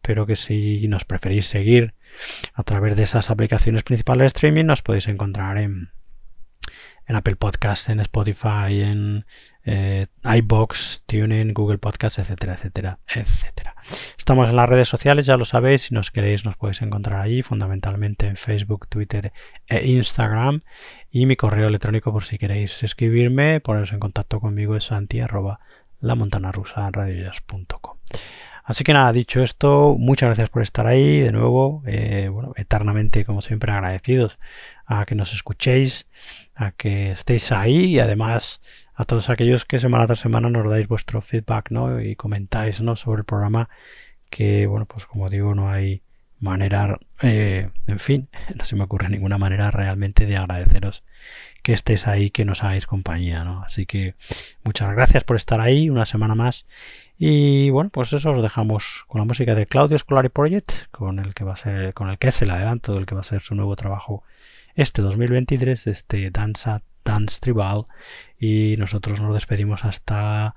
pero 0.00 0.24
que 0.24 0.36
si 0.36 0.88
nos 0.88 1.04
preferís 1.04 1.44
seguir 1.44 1.92
a 2.54 2.62
través 2.62 2.96
de 2.96 3.04
esas 3.04 3.30
aplicaciones 3.30 3.82
principales 3.82 4.22
de 4.22 4.26
streaming 4.26 4.64
nos 4.64 4.82
podéis 4.82 5.08
encontrar 5.08 5.58
en, 5.58 5.90
en 7.06 7.16
Apple 7.16 7.36
Podcast, 7.36 7.88
en 7.88 8.00
Spotify, 8.00 8.82
en 8.82 9.26
eh, 9.64 10.06
iBox, 10.24 11.04
TuneIn, 11.06 11.52
Google 11.54 11.78
Podcast, 11.78 12.18
etcétera, 12.18 12.54
etcétera, 12.54 12.98
etcétera. 13.06 13.74
Estamos 14.16 14.48
en 14.48 14.56
las 14.56 14.68
redes 14.68 14.88
sociales, 14.88 15.26
ya 15.26 15.36
lo 15.36 15.44
sabéis, 15.44 15.82
si 15.82 15.94
nos 15.94 16.10
queréis 16.10 16.44
nos 16.44 16.56
podéis 16.56 16.82
encontrar 16.82 17.20
allí, 17.20 17.42
fundamentalmente 17.42 18.26
en 18.26 18.36
Facebook, 18.36 18.88
Twitter 18.88 19.32
e 19.66 19.86
Instagram. 19.86 20.62
Y 21.10 21.26
mi 21.26 21.36
correo 21.36 21.68
electrónico 21.68 22.12
por 22.12 22.24
si 22.24 22.38
queréis 22.38 22.82
escribirme, 22.82 23.60
poneros 23.60 23.92
en 23.92 24.00
contacto 24.00 24.40
conmigo 24.40 24.76
es 24.76 24.84
santi 24.84 25.20
arroba 25.20 25.60
la 26.00 26.14
rusa 26.52 26.90
Así 28.68 28.84
que 28.84 28.92
nada, 28.92 29.12
dicho 29.12 29.42
esto, 29.42 29.96
muchas 29.98 30.26
gracias 30.26 30.50
por 30.50 30.60
estar 30.60 30.86
ahí 30.86 31.20
de 31.20 31.32
nuevo, 31.32 31.82
eh, 31.86 32.28
bueno, 32.30 32.52
eternamente 32.54 33.24
como 33.24 33.40
siempre 33.40 33.72
agradecidos 33.72 34.38
a 34.84 35.06
que 35.06 35.14
nos 35.14 35.32
escuchéis, 35.32 36.06
a 36.54 36.72
que 36.72 37.12
estéis 37.12 37.50
ahí 37.50 37.94
y 37.94 37.98
además 38.00 38.60
a 38.94 39.04
todos 39.06 39.30
aquellos 39.30 39.64
que 39.64 39.78
semana 39.78 40.06
tras 40.06 40.20
semana 40.20 40.50
nos 40.50 40.68
dais 40.68 40.86
vuestro 40.86 41.22
feedback 41.22 41.70
¿no? 41.70 41.98
y 41.98 42.14
comentáis 42.14 42.82
¿no? 42.82 42.94
sobre 42.94 43.20
el 43.20 43.24
programa 43.24 43.70
que 44.28 44.66
bueno 44.66 44.84
pues 44.84 45.06
como 45.06 45.30
digo 45.30 45.54
no 45.54 45.70
hay 45.70 46.02
manera 46.40 46.98
eh, 47.22 47.70
en 47.86 47.98
fin 47.98 48.28
no 48.56 48.64
se 48.64 48.76
me 48.76 48.84
ocurre 48.84 49.08
ninguna 49.08 49.38
manera 49.38 49.70
realmente 49.70 50.26
de 50.26 50.36
agradeceros 50.36 51.02
que 51.62 51.72
estéis 51.72 52.06
ahí 52.06 52.30
que 52.30 52.44
nos 52.44 52.62
hagáis 52.62 52.86
compañía 52.86 53.44
¿no? 53.44 53.62
así 53.62 53.86
que 53.86 54.14
muchas 54.64 54.94
gracias 54.94 55.24
por 55.24 55.36
estar 55.36 55.60
ahí 55.60 55.90
una 55.90 56.06
semana 56.06 56.34
más 56.34 56.66
y 57.20 57.70
bueno, 57.70 57.90
pues 57.90 58.12
eso 58.12 58.30
os 58.30 58.42
dejamos 58.42 59.04
con 59.08 59.20
la 59.20 59.24
música 59.24 59.56
de 59.56 59.66
Claudio 59.66 59.98
Scolari 59.98 60.28
Project, 60.28 60.70
con 60.92 61.18
el 61.18 61.34
que 61.34 61.42
va 61.42 61.54
a 61.54 61.56
ser, 61.56 61.92
con 61.92 62.08
el 62.10 62.18
que 62.18 62.28
es 62.28 62.40
el 62.42 62.50
adelanto 62.50 62.94
del 62.94 63.06
que 63.06 63.16
va 63.16 63.22
a 63.22 63.24
ser 63.24 63.42
su 63.42 63.56
nuevo 63.56 63.74
trabajo 63.74 64.22
este 64.76 65.02
2023, 65.02 65.88
este 65.88 66.30
Danza 66.30 66.82
Dance 67.04 67.40
Tribal. 67.40 67.86
Y 68.38 68.76
nosotros 68.78 69.20
nos 69.20 69.34
despedimos 69.34 69.84
hasta 69.84 70.54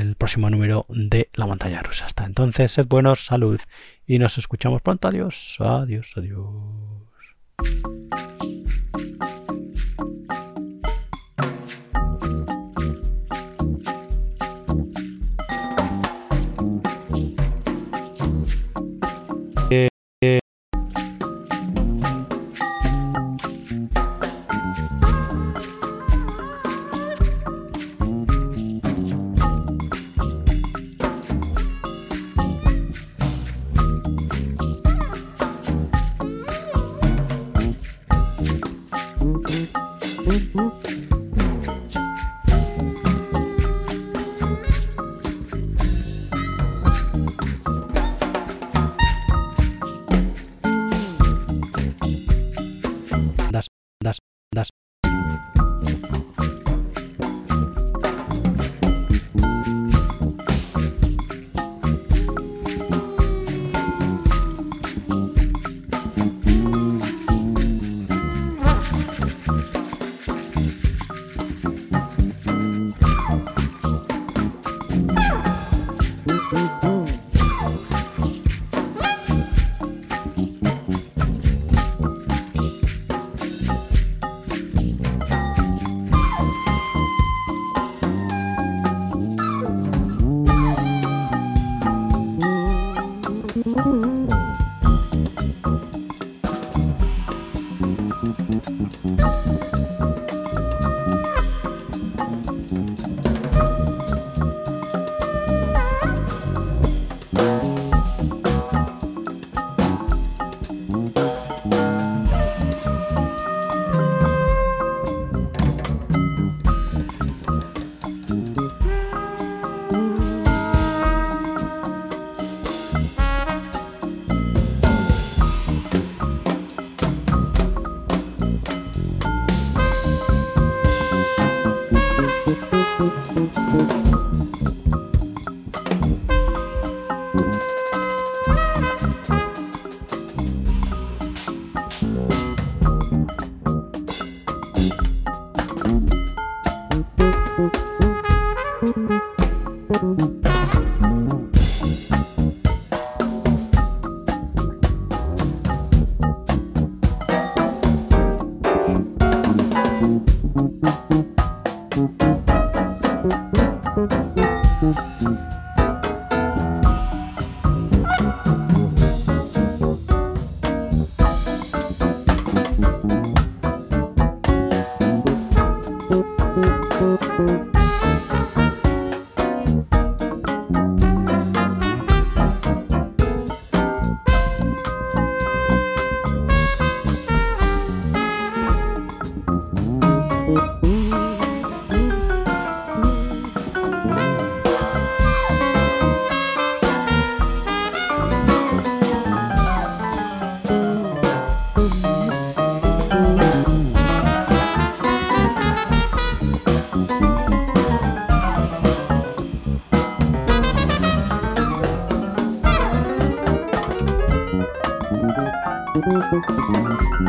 el 0.00 0.16
próximo 0.16 0.50
número 0.50 0.86
de 0.88 1.28
La 1.34 1.46
Montaña 1.46 1.82
Rusa. 1.82 2.06
Hasta 2.06 2.24
entonces, 2.24 2.72
sed 2.72 2.86
buenos, 2.86 3.24
salud 3.24 3.60
y 4.06 4.18
nos 4.18 4.38
escuchamos 4.38 4.82
pronto. 4.82 5.08
Adiós, 5.08 5.56
adiós, 5.60 6.12
adiós. 6.16 8.03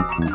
Mm-hmm. 0.05 0.34